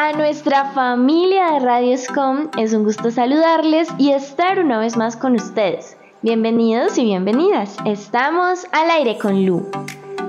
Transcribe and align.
A 0.00 0.12
nuestra 0.12 0.66
familia 0.66 1.54
de 1.54 1.58
Radioscom 1.58 2.50
es 2.56 2.72
un 2.72 2.84
gusto 2.84 3.10
saludarles 3.10 3.88
y 3.98 4.12
estar 4.12 4.60
una 4.60 4.78
vez 4.78 4.96
más 4.96 5.16
con 5.16 5.34
ustedes. 5.34 5.96
Bienvenidos 6.22 6.96
y 6.98 7.04
bienvenidas. 7.04 7.76
Estamos 7.84 8.64
al 8.70 8.92
aire 8.92 9.18
con 9.18 9.44
Lu. 9.44 9.68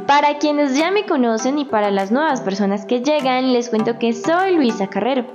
Para 0.08 0.40
quienes 0.40 0.76
ya 0.76 0.90
me 0.90 1.05
conocen 1.05 1.60
y 1.60 1.66
para 1.66 1.92
las 1.92 2.12
nuevas 2.12 2.42
personas 2.42 2.88
que 2.88 3.02
llegan, 3.04 3.54
les 3.54 3.70
cuento 3.70 4.00
que 4.00 4.12
soy 4.12 4.55
Luisa 4.55 4.88
Carrero. 4.88 5.27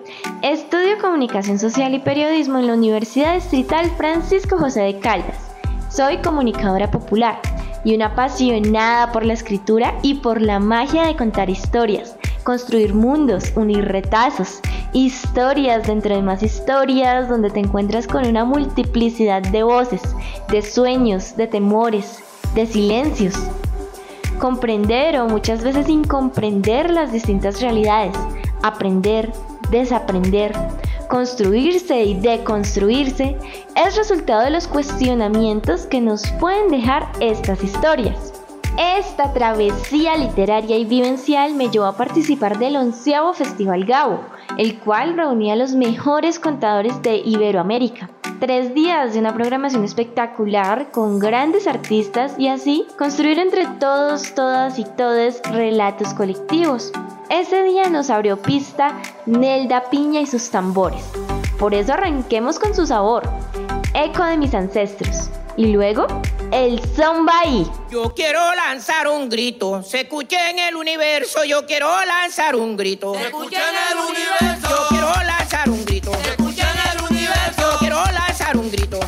Estudio 0.42 0.98
Comunicación 1.00 1.60
Social 1.60 1.94
y 1.94 2.00
Periodismo 2.00 2.58
en 2.58 2.66
la 2.66 2.74
Universidad 2.74 3.34
Distrital 3.34 3.88
Francisco 3.96 4.58
José 4.58 4.80
de 4.80 4.98
Caldas. 4.98 5.54
Soy 5.88 6.16
comunicadora 6.16 6.90
popular 6.90 7.38
y 7.84 7.94
una 7.94 8.06
apasionada 8.06 9.12
por 9.12 9.24
la 9.24 9.34
escritura 9.34 9.94
y 10.02 10.14
por 10.14 10.42
la 10.42 10.58
magia 10.58 11.04
de 11.04 11.14
contar 11.14 11.50
historias, 11.50 12.16
construir 12.44 12.94
mundos, 12.94 13.52
unir 13.56 13.86
retazos, 13.86 14.60
historias 14.92 15.86
dentro 15.86 16.14
de 16.14 16.22
más 16.22 16.42
historias 16.42 17.28
donde 17.28 17.50
te 17.50 17.60
encuentras 17.60 18.06
con 18.06 18.26
una 18.26 18.44
multiplicidad 18.44 19.42
de 19.42 19.62
voces, 19.62 20.02
de 20.50 20.62
sueños, 20.62 21.36
de 21.36 21.46
temores, 21.46 22.22
de 22.54 22.66
silencios. 22.66 23.34
Comprender 24.38 25.18
o 25.18 25.26
muchas 25.26 25.64
veces 25.64 25.88
incomprender 25.88 26.90
las 26.90 27.12
distintas 27.12 27.60
realidades, 27.60 28.14
aprender, 28.62 29.32
desaprender, 29.70 30.52
construirse 31.08 32.02
y 32.02 32.14
deconstruirse 32.14 33.36
es 33.74 33.96
resultado 33.96 34.42
de 34.42 34.50
los 34.50 34.66
cuestionamientos 34.66 35.86
que 35.86 36.00
nos 36.00 36.28
pueden 36.40 36.68
dejar 36.68 37.10
estas 37.20 37.62
historias. 37.64 38.33
Esta 38.76 39.32
travesía 39.32 40.16
literaria 40.16 40.76
y 40.76 40.84
vivencial 40.84 41.54
me 41.54 41.70
llevó 41.70 41.86
a 41.86 41.96
participar 41.96 42.58
del 42.58 42.74
onceavo 42.74 43.32
Festival 43.32 43.84
Gabo, 43.84 44.18
el 44.58 44.80
cual 44.80 45.16
reunía 45.16 45.52
a 45.52 45.56
los 45.56 45.74
mejores 45.74 46.40
contadores 46.40 47.00
de 47.00 47.18
Iberoamérica. 47.18 48.10
Tres 48.40 48.74
días 48.74 49.14
de 49.14 49.20
una 49.20 49.32
programación 49.32 49.84
espectacular 49.84 50.90
con 50.90 51.20
grandes 51.20 51.68
artistas 51.68 52.34
y 52.36 52.48
así 52.48 52.84
construir 52.98 53.38
entre 53.38 53.66
todos, 53.78 54.34
todas 54.34 54.76
y 54.80 54.84
todes 54.84 55.40
relatos 55.52 56.12
colectivos. 56.12 56.90
Ese 57.30 57.62
día 57.62 57.88
nos 57.90 58.10
abrió 58.10 58.42
pista 58.42 59.00
Nelda 59.24 59.84
Piña 59.88 60.20
y 60.20 60.26
sus 60.26 60.50
tambores. 60.50 61.08
Por 61.60 61.74
eso 61.74 61.92
arranquemos 61.92 62.58
con 62.58 62.74
su 62.74 62.88
sabor, 62.88 63.22
eco 63.94 64.24
de 64.24 64.36
mis 64.36 64.52
ancestros. 64.52 65.30
Y 65.56 65.66
luego, 65.66 66.06
el 66.50 66.80
Zombaí. 66.96 67.66
Yo 67.90 68.12
quiero 68.14 68.40
lanzar 68.54 69.06
un 69.06 69.28
grito, 69.28 69.82
se 69.84 70.00
escucha 70.00 70.50
en 70.50 70.58
el 70.58 70.74
universo, 70.74 71.44
yo 71.44 71.64
quiero 71.64 71.88
lanzar 72.04 72.56
un 72.56 72.76
grito. 72.76 73.14
Se 73.14 73.26
escucha 73.26 73.60
en 73.70 73.76
el 73.92 74.04
universo. 74.04 74.68
Yo 74.68 74.86
quiero 74.88 75.12
lanzar 75.24 75.70
un 75.70 75.84
grito. 75.84 76.12
Se 76.12 76.30
escucha 76.30 76.70
en 76.72 76.98
el 76.98 77.04
universo. 77.04 77.70
Yo 77.72 77.78
quiero 77.78 78.04
lanzar 78.12 78.56
un 78.56 78.70
grito. 78.70 78.98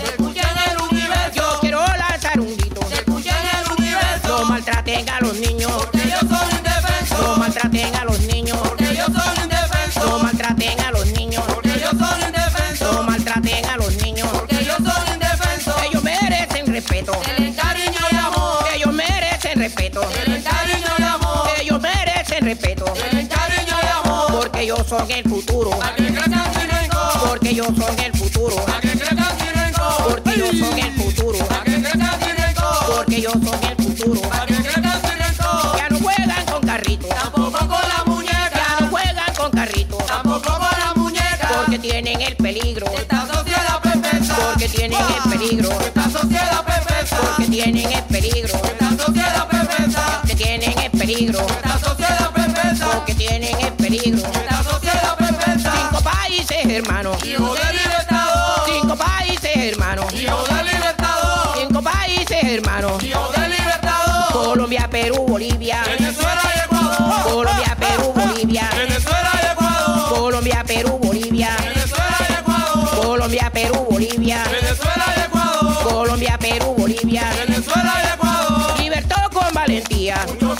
Son 24.89 25.11
el 25.11 25.25
futuro. 25.29 25.71
Porque 27.29 27.51
ellos 27.51 27.67
son 27.77 27.99
el 27.99 28.13
futuro. 28.13 28.57
Porque 28.57 30.31
ellos 30.35 30.57
son 30.59 30.79
el 30.79 30.93
futuro. 30.93 31.39
Porque 32.95 33.17
ellos 33.17 33.33
son 33.33 33.65
el 33.65 33.77
futuro. 33.77 34.21
Ya 35.77 35.89
no 35.91 35.99
juegan 35.99 36.47
con 36.47 36.61
carritos. 36.63 37.09
Tampoco 37.09 37.59
con 37.59 37.69
la 37.69 37.79
Ya 37.79 38.05
no 38.07 38.15
muñeca. 38.15 38.89
juegan 38.91 39.35
con 39.37 39.51
carritos. 39.51 40.07
Tampoco 40.07 40.41
con 40.53 40.61
la 40.79 40.93
muñeca. 40.95 41.49
Porque 41.57 41.79
tienen 41.81 42.21
el 42.21 42.37
peligro. 42.37 42.87
Esta 42.97 43.27
sociedad 43.27 43.81
perversa. 43.83 44.37
Porque 44.37 44.69
tienen 44.69 45.01
el 45.01 45.31
peligro. 45.31 45.71
Esta 45.81 46.11
sociedad 46.11 46.65
perversa. 46.65 47.17
Porque 47.21 47.47
tienen 47.51 47.93
el 47.93 48.05
peligro. 48.05 48.55
Esta 48.55 48.91
sociedad 49.05 49.49
perversa. 49.49 50.23
Que 50.27 50.35
tienen 50.37 50.79
el 50.79 50.91
peligro. 50.93 51.41
Esta 51.41 51.79
sociedad 51.81 52.26
países, 56.67 56.85
hermanos. 56.85 57.25
Hijo 57.25 57.55
del 57.55 57.77
libertador. 57.77 58.63
Cinco 58.67 58.97
países, 58.97 59.57
hermanos. 59.57 60.13
Hijo 60.13 60.45
del 60.45 60.67
libertador. 60.67 61.59
Cinco 61.59 61.83
países, 61.83 62.45
hermanos. 62.45 63.03
Hijo 63.03 63.33
del 63.37 63.51
libertador. 63.51 64.33
Colombia, 64.33 64.89
Perú, 64.91 65.27
Bolivia. 65.29 65.83
Venezuela 65.99 66.43
y 66.55 66.65
Ecuador. 66.65 67.23
Colombia, 67.25 67.77
Perú, 67.79 68.13
Bolivia. 68.15 68.71
Venezuela 68.75 69.31
y 69.43 69.53
Ecuador. 69.53 70.09
Colombia, 70.09 70.65
Perú, 70.67 70.99
Bolivia. 71.03 71.57
Venezuela 71.61 72.17
y 72.29 72.33
Ecuador. 72.33 73.03
Colombia, 73.03 73.51
Perú, 73.53 73.87
Bolivia. 73.91 74.45
Venezuela 74.51 75.15
y 75.17 75.21
Ecuador. 75.21 75.83
Colombia, 75.85 76.39
Perú, 76.39 76.75
Bolivia. 76.77 77.33
Venezuela 77.47 77.95
y 78.03 78.15
Ecuador. 78.15 78.81
Libertad 78.81 79.27
con 79.33 79.55
valentía. 79.55 80.27
Mucho 80.29 80.55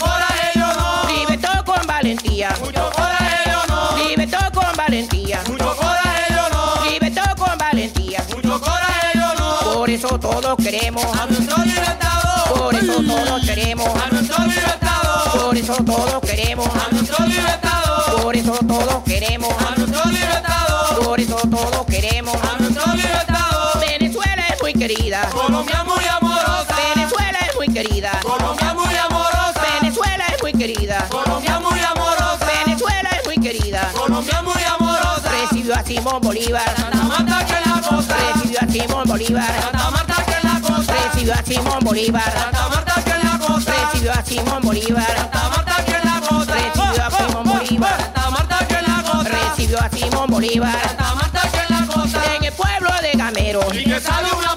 eso 9.97 10.19
todos 10.19 10.55
queremos. 10.57 11.03
A 11.17 11.25
nuestro 11.25 11.63
libertador. 11.63 12.59
Por 12.59 12.75
eso 12.75 13.01
todos 13.01 13.41
queremos. 13.41 13.87
A 13.87 14.07
nuestro 14.11 14.45
libertador. 14.45 15.41
Por 15.41 15.57
eso 15.57 15.75
todos 15.83 16.21
queremos. 16.21 16.67
A 16.67 16.91
nuestro 16.91 17.25
libertador. 17.25 18.21
Por 18.21 18.35
eso 18.35 18.59
todos 18.67 19.03
queremos. 19.03 19.55
A 19.59 19.75
nuestro 19.75 20.11
libertador. 20.11 21.03
Por 21.03 21.19
eso 21.19 21.35
todos 21.49 21.85
queremos. 21.87 22.35
A 22.35 22.59
nuestro 22.59 22.93
libertador. 22.93 23.79
Venezuela 23.79 24.45
es 24.53 24.61
muy 24.61 24.73
querida. 24.73 25.29
Colombia 25.31 25.83
muy 25.83 26.05
amorosa. 26.05 26.75
Venezuela 26.93 27.39
es 27.49 27.55
muy 27.55 27.67
querida. 27.73 28.11
Colombia 28.21 28.73
muy 28.75 28.95
amorosa. 28.95 29.61
Venezuela 29.81 30.25
es 30.35 30.43
muy 30.43 30.51
querida. 30.53 31.07
Colombia 31.09 31.59
muy 31.59 31.79
amorosa. 31.79 32.45
Venezuela 32.65 33.09
es 33.19 33.25
muy 33.25 33.37
querida. 33.37 33.91
Colombia 33.97 34.41
muy 34.43 34.63
amorosa. 34.63 35.31
Recibió 35.41 35.73
a 35.75 35.83
Simón 35.83 36.21
Bolívar. 36.21 36.75
Santa 36.75 37.03
Marta 37.03 37.45
que 37.45 37.66
la. 37.91 38.33
Recibió 38.33 38.59
a 38.61 38.67
Simón 38.67 39.03
Bolívar. 39.07 39.61
Santa 39.61 39.89
Marta 39.91 40.25
que 40.25 40.47
la 40.47 40.59
cosa. 40.61 40.93
Recibió 40.93 41.33
a 41.33 41.43
Simón 41.43 41.79
Bolívar. 41.81 42.33
Santa 42.33 42.69
Marta 42.69 43.03
que 43.03 43.17
la 43.23 43.39
cosa. 43.39 43.71
Recibió 43.71 44.11
a 44.11 44.23
Simón 44.23 44.61
Bolívar. 44.61 45.17
Santa 45.17 45.49
Marta 45.49 45.85
que 45.85 46.05
la 46.05 46.21
cosa. 46.21 46.53
Recibió 46.53 47.03
a 47.03 47.11
Simón 47.11 47.43
Bolívar. 47.43 47.99
Santa 47.99 48.29
Marta 48.29 48.67
que 48.67 48.81
la 48.81 49.03
cosa. 49.03 49.29
Recibió 49.29 49.79
a 49.81 49.89
Simón 49.89 50.29
Bolívar. 50.29 50.81
Santa 50.87 51.15
Marta 51.15 51.41
que 51.51 51.73
la 51.73 51.87
cosa. 51.87 52.35
En 52.35 52.43
el 52.45 52.53
pueblo 52.53 52.89
de 53.01 53.11
Gamero. 53.13 53.61
Y 53.73 53.83
que 53.83 53.99
sale 53.99 54.31
un 54.33 54.56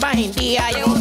maestro 0.00 0.08
más 0.08 0.16
indía. 0.16 0.70
Llevó 0.70 0.99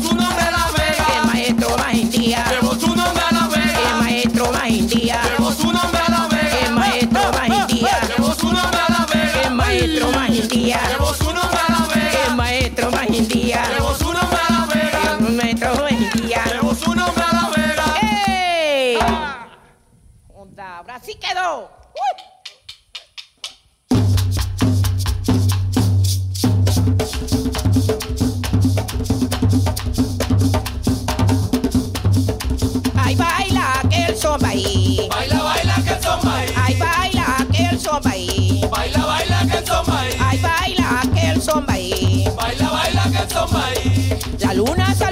La 44.39 44.53
luna 44.53 44.93
salió 44.95 45.08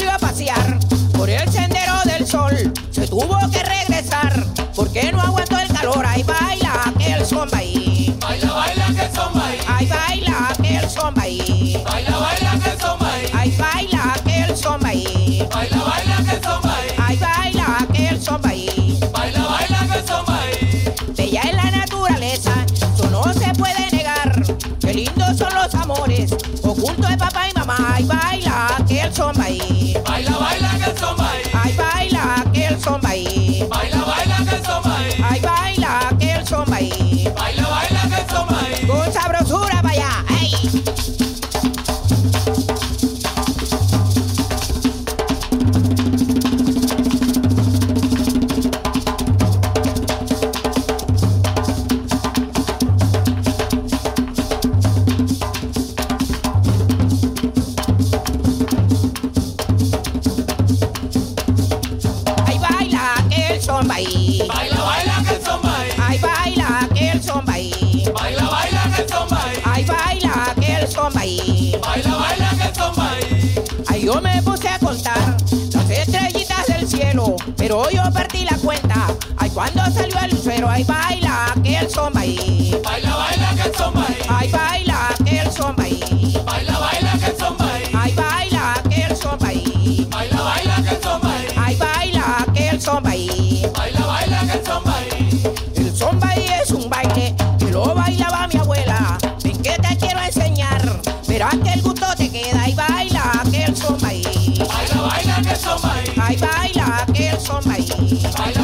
son 82.07 82.17
ahí. 82.17 82.81
Baila, 82.83 83.15
baila 83.15 83.55
que 83.55 83.69
el 83.69 83.75
son 83.75 83.97
ahí. 83.97 84.17
Ay, 84.29 84.51
baila 84.51 85.09
que 85.25 85.39
el 85.39 85.51
son 85.51 85.75
ahí. 85.79 86.43
Baila, 86.45 86.79
baila 86.79 87.11
que 87.19 87.25
el 87.25 87.37
son 87.37 87.57
ahí. 87.59 87.91
Ay, 87.93 88.13
baila 88.13 88.73
que 88.89 89.01
el 89.01 89.17
son 89.17 89.45
ahí. 89.45 90.07
Baila, 90.09 90.41
baila 90.41 90.75
que 90.83 90.89
el 90.89 91.01
son 91.01 91.25
ahí. 91.25 91.47
Ay, 91.57 91.75
baila 91.75 92.45
que 92.53 92.69
el 92.69 92.81
son 92.81 93.07
ahí. 93.07 93.71
Baila, 93.75 94.05
baila 94.05 94.39
que 94.41 94.51
el 94.53 94.65
son 94.65 94.83
ahí. 94.87 95.53
El 95.75 95.95
son 95.95 96.19
baile 96.19 96.61
es 96.63 96.71
un 96.71 96.89
baile 96.89 97.35
que 97.59 97.71
lo 97.71 97.93
bailaba 97.93 98.47
mi 98.47 98.59
abuela. 98.59 99.17
Ven 99.43 99.61
que 99.61 99.71
te 99.71 99.97
quiero 99.97 100.21
enseñar, 100.21 101.01
verás 101.27 101.55
que 101.63 101.73
el 101.73 101.81
gusto 101.81 102.05
te 102.15 102.29
queda. 102.29 102.69
Y 102.69 102.73
baila 102.73 103.43
que 103.51 103.63
el 103.65 103.75
son 103.75 103.97
ahí. 104.05 104.63
Baila, 104.65 105.01
baila 105.01 105.41
que 105.41 105.49
el 105.49 105.57
son 105.57 105.79
ahí. 105.91 106.13
Ay, 106.21 106.37
baila 106.37 107.05
que 107.13 107.29
el 107.29 107.39
son 107.39 107.71
ahí. 107.71 108.29
Baila, 108.37 108.56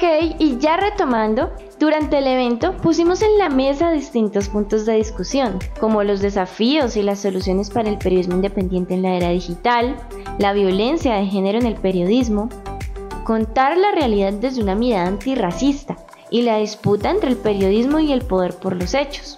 Ok, 0.00 0.36
y 0.38 0.58
ya 0.58 0.76
retomando, 0.76 1.50
durante 1.80 2.18
el 2.18 2.28
evento 2.28 2.76
pusimos 2.76 3.20
en 3.20 3.36
la 3.36 3.48
mesa 3.48 3.90
distintos 3.90 4.48
puntos 4.48 4.86
de 4.86 4.94
discusión, 4.94 5.58
como 5.80 6.04
los 6.04 6.20
desafíos 6.20 6.96
y 6.96 7.02
las 7.02 7.18
soluciones 7.18 7.68
para 7.68 7.88
el 7.88 7.98
periodismo 7.98 8.36
independiente 8.36 8.94
en 8.94 9.02
la 9.02 9.16
era 9.16 9.30
digital, 9.30 9.96
la 10.38 10.52
violencia 10.52 11.16
de 11.16 11.26
género 11.26 11.58
en 11.58 11.66
el 11.66 11.74
periodismo, 11.74 12.48
contar 13.24 13.76
la 13.76 13.90
realidad 13.90 14.34
desde 14.34 14.62
una 14.62 14.76
mirada 14.76 15.08
antirracista 15.08 15.96
y 16.30 16.42
la 16.42 16.58
disputa 16.58 17.10
entre 17.10 17.30
el 17.30 17.36
periodismo 17.36 17.98
y 17.98 18.12
el 18.12 18.22
poder 18.22 18.54
por 18.54 18.76
los 18.76 18.94
hechos. 18.94 19.36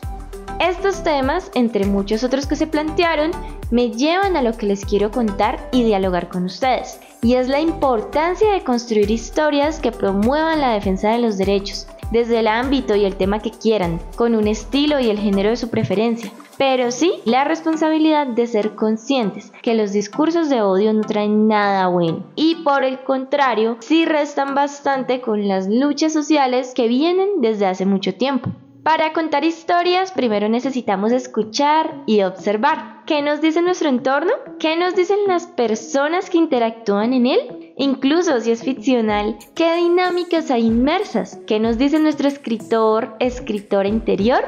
Estos 0.61 1.03
temas, 1.03 1.51
entre 1.55 1.87
muchos 1.87 2.23
otros 2.23 2.47
que 2.47 2.57
se 2.57 2.67
plantearon, 2.67 3.31
me 3.71 3.93
llevan 3.93 4.37
a 4.37 4.43
lo 4.43 4.53
que 4.53 4.67
les 4.67 4.85
quiero 4.85 5.11
contar 5.11 5.71
y 5.73 5.85
dialogar 5.85 6.29
con 6.29 6.45
ustedes, 6.45 7.01
y 7.23 7.35
es 7.35 7.49
la 7.49 7.61
importancia 7.61 8.53
de 8.53 8.65
construir 8.65 9.11
historias 9.11 9.81
que 9.81 9.93
promuevan 9.93 10.61
la 10.61 10.73
defensa 10.73 11.11
de 11.11 11.19
los 11.19 11.37
derechos, 11.39 11.87
desde 12.11 12.41
el 12.41 12.49
ámbito 12.49 12.97
y 12.97 13.05
el 13.05 13.17
tema 13.17 13.41
que 13.41 13.51
quieran, 13.51 14.01
con 14.17 14.35
un 14.35 14.49
estilo 14.49 15.01
y 15.01 15.11
el 15.11 15.19
género 15.19 15.51
de 15.51 15.57
su 15.57 15.69
preferencia, 15.69 16.33
pero 16.59 16.91
sí 16.91 17.15
la 17.25 17.45
responsabilidad 17.45 18.27
de 18.27 18.47
ser 18.47 18.75
conscientes 18.75 19.53
que 19.63 19.75
los 19.75 19.93
discursos 19.93 20.51
de 20.51 20.61
odio 20.61 20.93
no 20.93 21.03
traen 21.03 21.49
nada 21.49 21.87
bueno 21.89 22.25
y 22.37 22.57
por 22.57 22.85
el 22.85 23.01
contrario 23.01 23.77
sí 23.81 24.05
restan 24.05 24.55
bastante 24.55 25.21
con 25.21 25.49
las 25.49 25.69
luchas 25.69 26.13
sociales 26.13 26.73
que 26.75 26.89
vienen 26.89 27.41
desde 27.41 27.67
hace 27.67 27.87
mucho 27.87 28.15
tiempo. 28.15 28.51
Para 28.83 29.13
contar 29.13 29.45
historias, 29.45 30.11
primero 30.11 30.49
necesitamos 30.49 31.13
escuchar 31.13 32.03
y 32.07 32.23
observar. 32.23 33.05
¿Qué 33.05 33.21
nos 33.21 33.43
dice 33.43 33.61
nuestro 33.61 33.91
entorno? 33.91 34.33
¿Qué 34.59 34.75
nos 34.77 34.95
dicen 34.95 35.19
las 35.27 35.47
personas 35.47 36.31
que 36.31 36.39
interactúan 36.39 37.13
en 37.13 37.27
él? 37.27 37.75
Incluso 37.77 38.41
si 38.41 38.53
es 38.53 38.63
ficcional, 38.63 39.37
¿qué 39.55 39.77
dinámicas 39.77 40.51
hay 40.51 40.67
inmersas? 40.67 41.39
¿Qué 41.47 41.61
nos 41.61 41.77
dice 41.77 41.99
nuestro 41.99 42.29
escritor, 42.29 43.17
escritora 43.21 43.89
interior? 43.89 44.45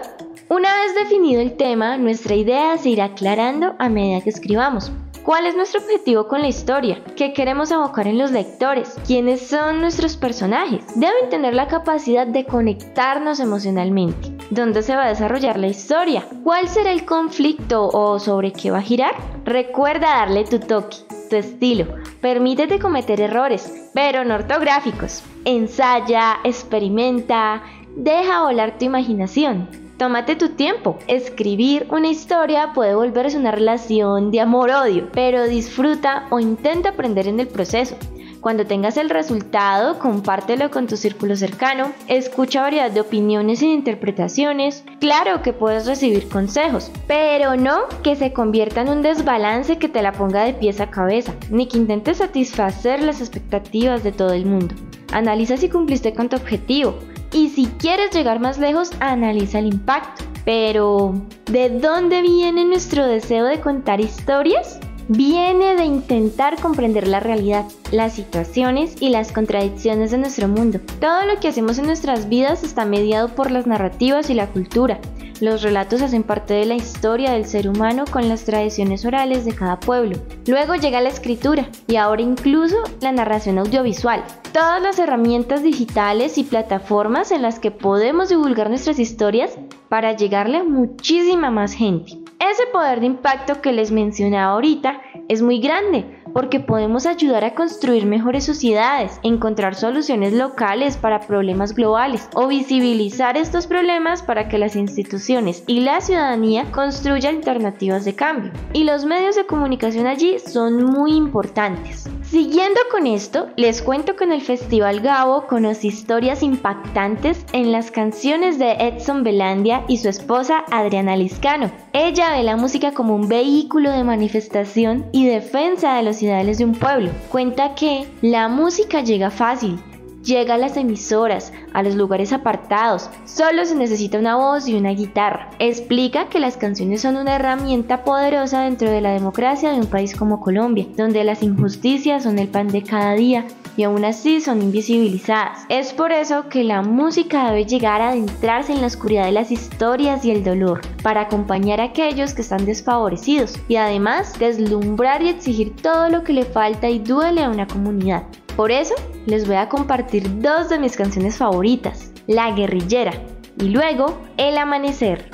Una 0.48 0.70
vez 0.80 0.94
definido 0.94 1.42
el 1.42 1.56
tema, 1.58 1.98
nuestra 1.98 2.34
idea 2.34 2.78
se 2.78 2.88
irá 2.88 3.04
aclarando 3.04 3.74
a 3.78 3.90
medida 3.90 4.22
que 4.22 4.30
escribamos. 4.30 4.90
¿Cuál 5.24 5.46
es 5.46 5.54
nuestro 5.54 5.80
objetivo 5.80 6.26
con 6.26 6.40
la 6.40 6.48
historia? 6.48 7.00
¿Qué 7.16 7.32
queremos 7.32 7.70
evocar 7.70 8.08
en 8.08 8.18
los 8.18 8.32
lectores? 8.32 8.98
¿Quiénes 9.06 9.46
son 9.46 9.80
nuestros 9.80 10.16
personajes? 10.16 10.84
Deben 10.96 11.30
tener 11.30 11.54
la 11.54 11.68
capacidad 11.68 12.26
de 12.26 12.44
conectarnos 12.44 13.38
emocionalmente. 13.38 14.32
¿Dónde 14.50 14.82
se 14.82 14.96
va 14.96 15.04
a 15.04 15.08
desarrollar 15.08 15.60
la 15.60 15.68
historia? 15.68 16.26
¿Cuál 16.42 16.66
será 16.68 16.90
el 16.90 17.04
conflicto 17.04 17.88
o 17.88 18.18
sobre 18.18 18.52
qué 18.52 18.72
va 18.72 18.78
a 18.78 18.82
girar? 18.82 19.14
Recuerda 19.44 20.08
darle 20.08 20.44
tu 20.44 20.58
toque, 20.58 20.96
tu 21.30 21.36
estilo. 21.36 21.86
Permítete 22.20 22.80
cometer 22.80 23.20
errores, 23.20 23.90
pero 23.94 24.24
no 24.24 24.34
ortográficos. 24.34 25.22
Ensaya, 25.44 26.38
experimenta, 26.42 27.62
deja 27.94 28.42
volar 28.42 28.76
tu 28.76 28.86
imaginación. 28.86 29.81
Tómate 29.98 30.36
tu 30.36 30.50
tiempo. 30.50 30.98
Escribir 31.06 31.86
una 31.90 32.08
historia 32.08 32.72
puede 32.74 32.94
volverse 32.94 33.38
una 33.38 33.52
relación 33.52 34.30
de 34.30 34.40
amor-odio, 34.40 35.08
pero 35.12 35.46
disfruta 35.46 36.26
o 36.30 36.40
intenta 36.40 36.90
aprender 36.90 37.28
en 37.28 37.40
el 37.40 37.48
proceso. 37.48 37.96
Cuando 38.42 38.66
tengas 38.66 38.96
el 38.96 39.08
resultado, 39.08 40.00
compártelo 40.00 40.72
con 40.72 40.88
tu 40.88 40.96
círculo 40.96 41.36
cercano, 41.36 41.92
escucha 42.08 42.62
variedad 42.62 42.90
de 42.90 43.00
opiniones 43.00 43.60
de 43.60 43.66
interpretaciones. 43.66 44.82
Claro 44.98 45.42
que 45.42 45.52
puedes 45.52 45.86
recibir 45.86 46.28
consejos, 46.28 46.90
pero 47.06 47.54
no 47.54 47.82
que 48.02 48.16
se 48.16 48.32
convierta 48.32 48.80
en 48.80 48.88
un 48.88 49.02
desbalance 49.02 49.78
que 49.78 49.88
te 49.88 50.02
la 50.02 50.10
ponga 50.10 50.42
de 50.42 50.54
pies 50.54 50.80
a 50.80 50.90
cabeza, 50.90 51.32
ni 51.50 51.68
que 51.68 51.78
intentes 51.78 52.16
satisfacer 52.16 53.00
las 53.04 53.20
expectativas 53.20 54.02
de 54.02 54.10
todo 54.10 54.32
el 54.32 54.44
mundo. 54.44 54.74
Analiza 55.12 55.56
si 55.56 55.68
cumpliste 55.68 56.12
con 56.12 56.28
tu 56.28 56.34
objetivo, 56.34 56.98
y 57.32 57.48
si 57.50 57.66
quieres 57.78 58.10
llegar 58.12 58.40
más 58.40 58.58
lejos, 58.58 58.90
analiza 59.00 59.58
el 59.58 59.66
impacto. 59.66 60.24
Pero, 60.44 61.14
¿de 61.46 61.70
dónde 61.70 62.20
viene 62.20 62.64
nuestro 62.64 63.06
deseo 63.06 63.44
de 63.44 63.60
contar 63.60 64.00
historias? 64.00 64.80
Viene 65.08 65.74
de 65.74 65.84
intentar 65.84 66.60
comprender 66.60 67.08
la 67.08 67.20
realidad, 67.20 67.64
las 67.90 68.14
situaciones 68.14 68.94
y 69.00 69.08
las 69.08 69.32
contradicciones 69.32 70.10
de 70.10 70.18
nuestro 70.18 70.48
mundo. 70.48 70.80
Todo 71.00 71.24
lo 71.26 71.40
que 71.40 71.48
hacemos 71.48 71.78
en 71.78 71.86
nuestras 71.86 72.28
vidas 72.28 72.62
está 72.62 72.84
mediado 72.84 73.28
por 73.28 73.50
las 73.50 73.66
narrativas 73.66 74.30
y 74.30 74.34
la 74.34 74.46
cultura. 74.46 75.00
Los 75.40 75.62
relatos 75.62 76.02
hacen 76.02 76.22
parte 76.22 76.54
de 76.54 76.66
la 76.66 76.76
historia 76.76 77.32
del 77.32 77.46
ser 77.46 77.68
humano 77.68 78.04
con 78.08 78.28
las 78.28 78.44
tradiciones 78.44 79.04
orales 79.04 79.44
de 79.44 79.52
cada 79.56 79.80
pueblo. 79.80 80.16
Luego 80.46 80.76
llega 80.76 81.00
la 81.00 81.08
escritura 81.08 81.68
y 81.88 81.96
ahora 81.96 82.22
incluso 82.22 82.76
la 83.00 83.10
narración 83.10 83.58
audiovisual. 83.58 84.22
Todas 84.52 84.80
las 84.80 85.00
herramientas 85.00 85.64
digitales 85.64 86.38
y 86.38 86.44
plataformas 86.44 87.32
en 87.32 87.42
las 87.42 87.58
que 87.58 87.72
podemos 87.72 88.28
divulgar 88.28 88.68
nuestras 88.68 89.00
historias 89.00 89.58
para 89.88 90.16
llegarle 90.16 90.58
a 90.58 90.64
muchísima 90.64 91.50
más 91.50 91.72
gente. 91.72 92.21
Ese 92.50 92.66
poder 92.72 92.98
de 92.98 93.06
impacto 93.06 93.60
que 93.60 93.72
les 93.72 93.92
mencionaba 93.92 94.54
ahorita 94.54 95.00
es 95.28 95.42
muy 95.42 95.60
grande, 95.60 96.21
porque 96.32 96.60
podemos 96.60 97.06
ayudar 97.06 97.44
a 97.44 97.54
construir 97.54 98.06
mejores 98.06 98.44
sociedades, 98.44 99.18
encontrar 99.22 99.74
soluciones 99.74 100.32
locales 100.32 100.96
para 100.96 101.20
problemas 101.20 101.74
globales 101.74 102.28
o 102.34 102.46
visibilizar 102.48 103.36
estos 103.36 103.66
problemas 103.66 104.22
para 104.22 104.48
que 104.48 104.58
las 104.58 104.76
instituciones 104.76 105.64
y 105.66 105.80
la 105.80 106.00
ciudadanía 106.00 106.70
construyan 106.72 107.36
alternativas 107.36 108.04
de 108.04 108.14
cambio. 108.14 108.52
Y 108.72 108.84
los 108.84 109.04
medios 109.04 109.36
de 109.36 109.46
comunicación 109.46 110.06
allí 110.06 110.38
son 110.38 110.84
muy 110.84 111.12
importantes. 111.12 112.08
Siguiendo 112.22 112.80
con 112.90 113.06
esto, 113.06 113.48
les 113.56 113.82
cuento 113.82 114.16
que 114.16 114.24
en 114.24 114.32
el 114.32 114.40
Festival 114.40 115.00
Gabo 115.00 115.46
conocí 115.46 115.88
historias 115.88 116.42
impactantes 116.42 117.44
en 117.52 117.72
las 117.72 117.90
canciones 117.90 118.58
de 118.58 118.72
Edson 118.72 119.22
Belandia 119.22 119.84
y 119.86 119.98
su 119.98 120.08
esposa 120.08 120.64
Adriana 120.70 121.16
Liscano. 121.16 121.70
Ella 121.92 122.30
ve 122.34 122.42
la 122.42 122.56
música 122.56 122.92
como 122.92 123.14
un 123.14 123.28
vehículo 123.28 123.90
de 123.90 124.04
manifestación 124.04 125.04
y 125.12 125.26
defensa 125.26 125.96
de 125.96 126.04
los 126.04 126.21
de 126.58 126.64
un 126.64 126.74
pueblo. 126.74 127.10
Cuenta 127.30 127.74
que 127.74 128.06
la 128.20 128.48
música 128.48 129.00
llega 129.00 129.30
fácil, 129.30 129.78
Llega 130.22 130.54
a 130.54 130.58
las 130.58 130.76
emisoras, 130.76 131.52
a 131.72 131.82
los 131.82 131.96
lugares 131.96 132.32
apartados, 132.32 133.10
solo 133.24 133.64
se 133.64 133.74
necesita 133.74 134.18
una 134.18 134.36
voz 134.36 134.68
y 134.68 134.74
una 134.76 134.90
guitarra. 134.90 135.50
Explica 135.58 136.28
que 136.28 136.38
las 136.38 136.56
canciones 136.56 137.02
son 137.02 137.16
una 137.16 137.34
herramienta 137.34 138.04
poderosa 138.04 138.62
dentro 138.62 138.88
de 138.88 139.00
la 139.00 139.10
democracia 139.10 139.72
de 139.72 139.80
un 139.80 139.86
país 139.86 140.14
como 140.14 140.40
Colombia, 140.40 140.86
donde 140.96 141.24
las 141.24 141.42
injusticias 141.42 142.22
son 142.22 142.38
el 142.38 142.46
pan 142.46 142.68
de 142.68 142.84
cada 142.84 143.14
día 143.14 143.46
y 143.76 143.82
aún 143.82 144.04
así 144.04 144.40
son 144.40 144.62
invisibilizadas. 144.62 145.64
Es 145.68 145.92
por 145.92 146.12
eso 146.12 146.48
que 146.48 146.62
la 146.62 146.82
música 146.82 147.50
debe 147.50 147.64
llegar 147.64 148.00
a 148.00 148.10
adentrarse 148.10 148.72
en 148.72 148.80
la 148.80 148.86
oscuridad 148.86 149.24
de 149.24 149.32
las 149.32 149.50
historias 149.50 150.24
y 150.24 150.30
el 150.30 150.44
dolor, 150.44 150.82
para 151.02 151.22
acompañar 151.22 151.80
a 151.80 151.84
aquellos 151.84 152.34
que 152.34 152.42
están 152.42 152.64
desfavorecidos 152.64 153.54
y 153.66 153.76
además 153.76 154.38
deslumbrar 154.38 155.22
y 155.22 155.30
exigir 155.30 155.74
todo 155.74 156.08
lo 156.08 156.22
que 156.22 156.32
le 156.32 156.44
falta 156.44 156.88
y 156.88 156.98
duele 157.00 157.42
a 157.42 157.50
una 157.50 157.66
comunidad. 157.66 158.22
Por 158.56 158.70
eso 158.70 158.94
les 159.26 159.46
voy 159.46 159.56
a 159.56 159.68
compartir 159.68 160.40
dos 160.40 160.68
de 160.68 160.78
mis 160.78 160.96
canciones 160.96 161.36
favoritas, 161.36 162.12
La 162.26 162.50
guerrillera 162.50 163.12
y 163.58 163.68
luego 163.68 164.18
El 164.36 164.58
amanecer. 164.58 165.30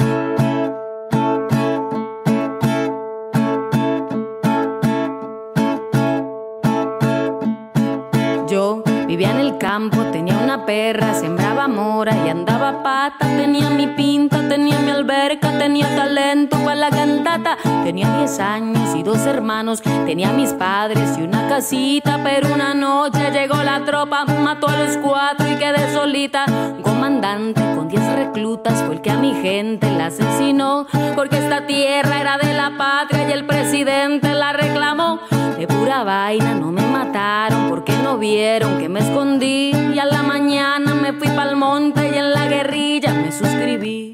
Campo, 9.59 10.03
tenía 10.13 10.37
una 10.39 10.65
perra, 10.65 11.15
sembraba 11.15 11.69
mora 11.69 12.17
y 12.25 12.31
andaba 12.31 12.83
pata. 12.83 13.27
Tenía 13.37 13.69
mi 13.71 13.89
pinta, 13.89 14.49
tenía 14.49 14.79
mi 14.79 14.91
alberca, 14.91 15.51
tenía 15.59 15.95
talento 15.95 16.57
para 16.59 16.77
la 16.77 16.91
cantata. 16.91 17.59
Tenía 17.85 18.19
10 18.19 18.41
años 18.41 18.95
y 18.95 19.03
dos 19.03 19.27
hermanos, 19.27 19.83
tenía 19.83 20.33
mis 20.33 20.53
padres 20.53 21.19
y 21.19 21.23
una 21.23 21.49
casita. 21.49 22.21
Pero 22.23 22.55
una 22.55 22.75
noche 22.75 23.31
llegó 23.33 23.63
la 23.63 23.85
tropa, 23.85 24.25
mató 24.25 24.69
a 24.69 24.77
los 24.77 24.97
cuatro 24.99 25.47
y 25.51 25.57
quedé 25.57 25.93
solita. 25.93 26.45
Un 26.49 26.83
comandante 26.83 27.61
con 27.75 27.89
10 27.89 28.13
reclutas 28.15 28.83
fue 28.85 28.97
el 28.97 29.01
que 29.01 29.11
a 29.11 29.19
mi 29.19 29.35
gente 29.35 29.91
la 29.91 30.07
asesinó. 30.07 30.87
Porque 31.15 31.39
esta 31.39 31.67
tierra 31.67 32.21
era 32.21 32.39
de 32.39 32.55
la 32.55 32.77
patria 32.79 33.29
y 33.29 33.33
el 33.33 33.45
presidente 33.45 34.35
la 34.35 34.53
reclamó. 34.53 35.21
De 35.59 35.67
pura 35.67 36.05
vaina 36.05 36.55
no 36.55 36.71
me 36.71 36.83
mataron 36.83 37.69
porque 37.69 37.93
no 37.99 38.17
vieron 38.17 38.79
que 38.79 38.89
me 38.89 39.01
escondí. 39.01 39.73
Y 39.93 39.99
a 39.99 40.05
la 40.05 40.23
mañana 40.23 40.95
me 40.95 41.13
fui 41.13 41.27
pa'l 41.31 41.57
monte 41.57 42.11
y 42.15 42.17
en 42.17 42.33
la 42.33 42.47
guerrilla 42.47 43.13
me 43.13 43.33
suscribí. 43.33 44.13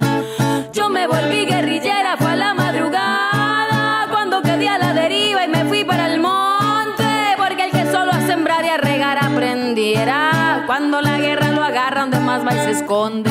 Yo 0.72 0.88
me 0.88 1.06
volví 1.06 1.44
guerrillera, 1.44 2.16
fue 2.16 2.30
a 2.30 2.36
la 2.36 2.54
madrugada 2.54 4.06
cuando 4.10 4.40
quedé 4.40 4.70
a 4.70 4.78
la 4.78 4.94
deriva 4.94 5.44
y 5.44 5.48
me 5.48 5.66
fui 5.66 5.84
para 5.84 6.10
el 6.14 6.18
monte. 6.18 7.04
Porque 7.36 7.66
el 7.66 7.72
que 7.72 7.92
solo 7.92 8.12
a 8.12 8.22
sembrar 8.22 8.64
y 8.64 8.68
a 8.70 8.78
regar 8.78 9.22
aprendiera. 9.22 10.62
Cuando 10.64 11.02
la 11.02 11.18
guerra 11.18 11.50
lo 11.50 11.62
agarra, 11.62 12.00
donde 12.00 12.20
más 12.20 12.42
va 12.46 12.54
y 12.54 12.58
se 12.60 12.70
esconde. 12.70 13.30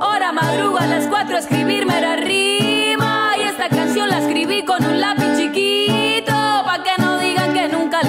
Ahora 0.00 0.32
madrugo 0.32 0.78
a 0.78 0.86
las 0.86 1.06
cuatro 1.06 1.36
a 1.36 1.38
escribirme 1.38 2.00
la 2.00 2.16
rima. 2.16 3.34
Y 3.38 3.42
esta 3.42 3.68
canción 3.68 4.08
la 4.08 4.18
escribí 4.18 4.64
con 4.64 4.84
un 4.84 5.00
lápiz 5.00 5.36
chiquito. 5.36 5.73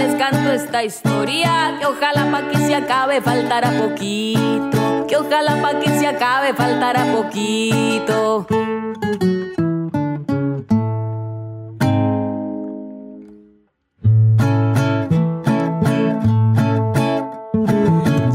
Les 0.06 0.16
canto 0.16 0.52
esta 0.52 0.84
historia. 0.84 1.78
Que 1.80 1.86
ojalá 1.86 2.30
pa' 2.32 2.48
que 2.50 2.58
se 2.58 2.76
acabe 2.76 3.22
faltará 3.22 3.70
poquito. 3.72 5.06
Que 5.08 5.18
ojalá 5.18 5.62
pa' 5.62 5.80
que 5.80 5.90
se 6.00 6.08
acabe 6.08 6.54
faltará 6.54 7.04
poquito. 7.16 8.46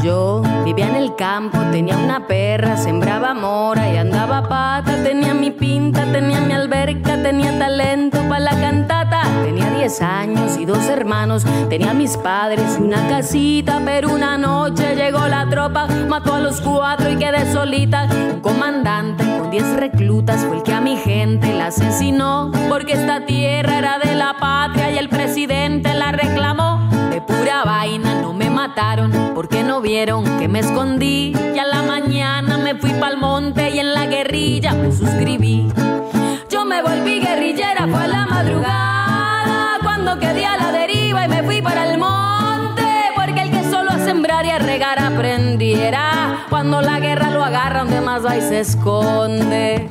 Yo 0.03 0.41
vivía 0.65 0.87
en 0.87 0.95
el 0.95 1.15
campo, 1.15 1.57
tenía 1.71 1.97
una 1.97 2.27
perra, 2.27 2.75
sembraba 2.75 3.33
mora 3.33 3.91
y 3.93 3.97
andaba 3.97 4.41
pata. 4.47 4.80
Tenía 5.93 6.41
mi 6.41 6.53
alberca, 6.53 7.21
tenía 7.21 7.57
talento 7.57 8.17
para 8.29 8.39
la 8.39 8.51
cantata. 8.51 9.23
Tenía 9.43 9.69
10 9.69 10.01
años 10.01 10.57
y 10.57 10.65
dos 10.65 10.85
hermanos, 10.87 11.45
tenía 11.69 11.93
mis 11.93 12.17
padres 12.17 12.77
y 12.79 12.83
una 12.83 13.07
casita. 13.07 13.81
Pero 13.83 14.13
una 14.13 14.37
noche 14.37 14.95
llegó 14.95 15.27
la 15.27 15.49
tropa, 15.49 15.87
mató 16.07 16.33
a 16.35 16.39
los 16.39 16.61
cuatro 16.61 17.11
y 17.11 17.17
quedé 17.17 17.51
solita. 17.51 18.07
Un 18.33 18.39
comandante 18.41 19.23
con 19.23 19.51
10 19.51 19.75
reclutas 19.77 20.45
fue 20.45 20.57
el 20.57 20.63
que 20.63 20.73
a 20.73 20.81
mi 20.81 20.97
gente 20.97 21.53
la 21.53 21.67
asesinó. 21.67 22.51
Porque 22.69 22.93
esta 22.93 23.25
tierra 23.25 23.77
era 23.77 23.99
de 23.99 24.15
la 24.15 24.35
patria 24.39 24.91
y 24.91 24.97
el 24.97 25.09
presidente 25.09 25.93
la 25.93 26.11
reclamó. 26.11 26.89
De 27.09 27.21
pura 27.21 27.63
vaina 27.65 28.00
porque 29.33 29.63
no 29.63 29.81
vieron 29.81 30.23
que 30.39 30.47
me 30.47 30.59
escondí. 30.59 31.33
Y 31.55 31.59
a 31.59 31.65
la 31.65 31.81
mañana 31.81 32.57
me 32.57 32.75
fui 32.75 32.91
pa'l 32.93 33.17
monte 33.17 33.69
y 33.69 33.79
en 33.79 33.93
la 33.93 34.05
guerrilla 34.05 34.73
me 34.73 34.91
suscribí. 34.91 35.67
Yo 36.49 36.65
me 36.65 36.81
volví 36.81 37.19
guerrillera, 37.19 37.87
fue 37.87 38.03
a 38.03 38.07
la 38.07 38.25
madrugada 38.25 39.77
cuando 39.83 40.19
quedé 40.19 40.45
a 40.45 40.57
la 40.57 40.71
deriva 40.71 41.25
y 41.25 41.27
me 41.27 41.43
fui 41.43 41.61
para 41.61 41.91
el 41.91 41.97
monte. 41.97 42.83
Porque 43.15 43.41
el 43.41 43.51
que 43.51 43.63
solo 43.69 43.91
a 43.91 43.99
sembrar 43.99 44.45
y 44.45 44.51
a 44.51 44.59
regar 44.59 44.99
aprendiera. 44.99 46.45
Cuando 46.49 46.81
la 46.81 46.99
guerra 46.99 47.29
lo 47.31 47.43
agarra, 47.43 47.79
donde 47.79 47.99
más 48.01 48.25
va 48.25 48.37
y 48.37 48.41
se 48.41 48.61
esconde. 48.61 49.89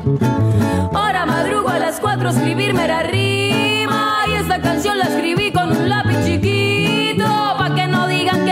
Ahora 0.94 1.26
madrugo 1.26 1.68
a 1.68 1.78
las 1.78 2.00
cuatro 2.00 2.30
escribirme 2.30 2.88
la 2.88 3.02
rima. 3.02 4.24
Y 4.28 4.32
esta 4.34 4.60
canción 4.60 4.98
la 4.98 5.04
escribí 5.04 5.52
con 5.52 5.70
un 5.70 5.88
lápiz 5.88 6.24
chiquito. 6.24 6.89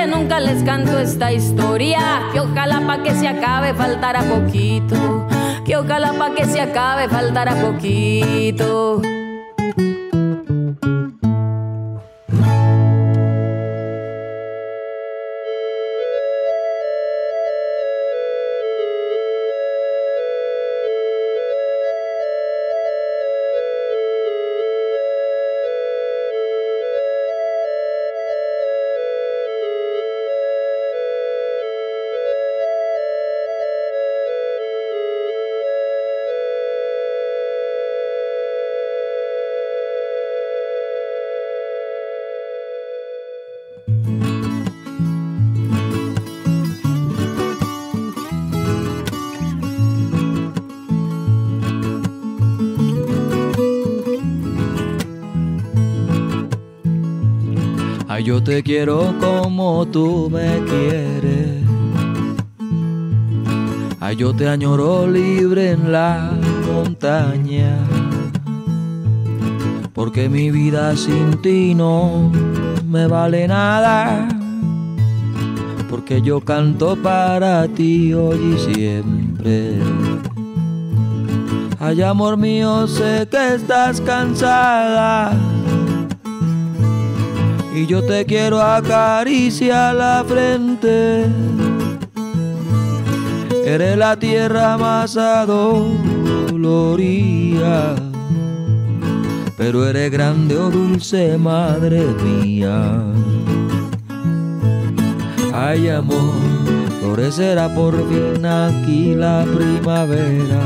Nunca 0.08 0.40
les 0.40 0.62
canto 0.62 0.98
esta 0.98 1.32
historia. 1.32 2.22
Que 2.32 2.40
ojalá 2.40 2.80
pa' 2.80 3.02
que 3.02 3.14
se 3.14 3.28
acabe 3.28 3.74
faltará 3.74 4.22
poquito. 4.22 5.26
Que 5.64 5.76
ojalá 5.76 6.12
pa' 6.12 6.34
que 6.34 6.44
se 6.44 6.60
acabe 6.60 7.08
faltará 7.08 7.54
poquito. 7.56 9.02
Yo 58.28 58.42
te 58.42 58.62
quiero 58.62 59.14
como 59.20 59.86
tú 59.86 60.28
me 60.30 60.62
quieres. 60.66 61.62
Ay, 64.00 64.16
yo 64.16 64.34
te 64.34 64.46
añoro 64.46 65.06
libre 65.06 65.70
en 65.70 65.90
la 65.90 66.32
montaña. 66.66 67.74
Porque 69.94 70.28
mi 70.28 70.50
vida 70.50 70.94
sin 70.94 71.40
ti 71.40 71.74
no 71.74 72.30
me 72.86 73.06
vale 73.06 73.48
nada. 73.48 74.28
Porque 75.88 76.20
yo 76.20 76.42
canto 76.42 76.96
para 76.96 77.66
ti 77.66 78.12
hoy 78.12 78.56
y 78.56 78.74
siempre. 78.74 79.78
Ay, 81.80 82.02
amor 82.02 82.36
mío, 82.36 82.86
sé 82.88 83.26
que 83.30 83.54
estás 83.54 84.02
cansada 84.02 85.47
y 87.78 87.86
yo 87.86 88.02
te 88.02 88.26
quiero 88.26 88.60
acariciar 88.60 89.94
la 89.94 90.24
frente. 90.26 91.26
Eres 93.64 93.96
la 93.96 94.18
tierra 94.18 94.76
más 94.76 95.16
adolorida, 95.16 95.94
pero 99.56 99.86
eres 99.86 100.10
grande 100.10 100.56
o 100.56 100.66
oh 100.66 100.70
dulce 100.70 101.38
madre 101.38 102.02
mía. 102.24 103.04
Ay 105.54 105.88
amor, 105.88 106.34
florecerá 107.00 107.72
por 107.74 107.94
fin 108.08 108.44
aquí 108.44 109.14
la 109.14 109.44
primavera, 109.54 110.60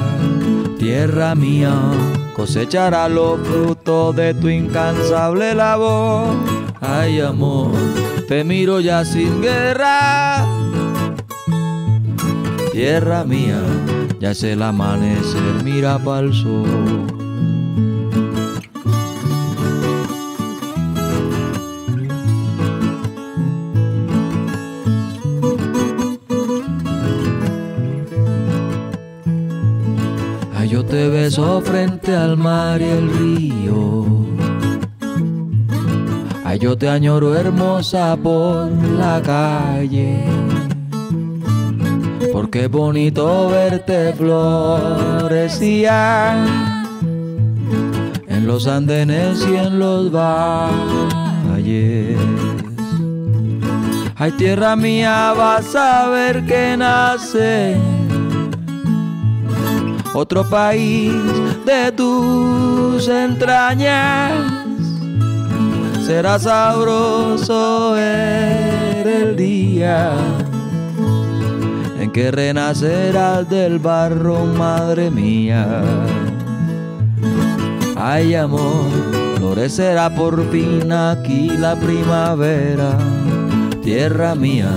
tierra 0.79 1.35
mía 1.35 1.75
cosechará 2.35 3.09
los 3.09 3.39
frutos 3.41 4.17
de 4.17 4.35
tu 4.35 4.49
incansable 4.49 5.55
labor. 5.55 6.62
Ay 6.83 7.21
amor, 7.21 7.71
te 8.27 8.43
miro 8.43 8.81
ya 8.81 9.05
sin 9.05 9.41
guerra. 9.41 10.45
Tierra 12.73 13.23
mía, 13.25 13.63
ya 14.19 14.33
es 14.33 14.43
el 14.43 14.63
amanecer, 14.63 15.63
mira 15.63 15.99
pa'l 15.99 16.35
sol. 16.35 17.13
yo 30.73 30.83
te 30.83 31.07
beso 31.09 31.61
frente 31.61 32.17
al 32.17 32.39
mar 32.39 32.81
y 32.81 32.85
el 32.85 33.13
río. 33.13 34.42
Ay, 36.53 36.59
yo 36.59 36.77
te 36.77 36.87
añoro 36.87 37.35
hermosa 37.35 38.15
por 38.15 38.71
la 38.99 39.23
calle. 39.23 40.23
Porque 42.31 42.67
bonito 42.67 43.49
verte 43.49 44.13
florecía 44.13 45.65
en 48.29 48.47
los 48.47 48.67
andenes 48.67 49.43
y 49.51 49.57
en 49.57 49.79
los 49.79 50.13
valles. 50.13 51.09
Ay, 54.17 54.33
tierra 54.33 54.77
mía, 54.77 55.33
vas 55.35 55.75
a 55.75 56.11
ver 56.11 56.45
que 56.45 56.77
nace 56.77 57.79
otro 60.13 60.47
país 60.51 61.15
de 61.65 61.91
tus 61.93 63.09
entrañas. 63.09 64.62
Será 66.07 66.39
sabroso 66.39 67.97
el 67.97 69.37
día 69.37 70.13
en 72.01 72.11
que 72.11 72.31
renacerás 72.31 73.49
del 73.49 73.79
barro, 73.79 74.45
madre 74.45 75.11
mía. 75.11 75.83
Ay 77.97 78.35
amor, 78.35 78.91
florecerá 79.37 80.11
por 80.15 80.51
fin 80.51 80.91
aquí 80.93 81.51
la 81.51 81.77
primavera, 81.77 82.99
tierra 83.83 84.35
mía, 84.35 84.71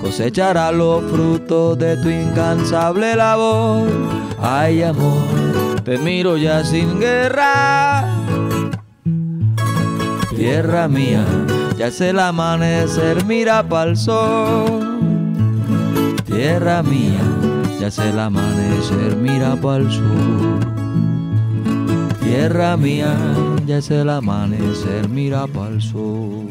cosechará 0.00 0.70
los 0.70 1.02
frutos 1.10 1.78
de 1.78 1.96
tu 1.96 2.10
incansable 2.10 3.16
labor 3.16 3.88
Ay 4.40 4.82
amor, 4.82 5.80
te 5.84 5.98
miro 5.98 6.36
ya 6.36 6.64
sin 6.64 7.00
guerra. 7.00 8.17
Tierra 10.38 10.86
mía, 10.86 11.24
ya 11.76 11.88
es 11.88 12.00
el 12.00 12.20
amanecer, 12.20 13.24
mira 13.24 13.60
pa'l 13.68 13.96
sol. 13.96 15.00
Tierra 16.26 16.80
mía, 16.84 17.24
ya 17.80 17.88
es 17.88 17.98
el 17.98 18.16
amanecer, 18.20 19.16
mira 19.16 19.56
pa'l 19.56 19.90
sol. 19.90 20.60
Tierra 22.20 22.76
mía, 22.76 23.16
ya 23.66 23.78
es 23.78 23.90
el 23.90 24.08
amanecer, 24.08 25.08
mira 25.08 25.48
pa'l 25.48 25.82
sol. 25.82 26.46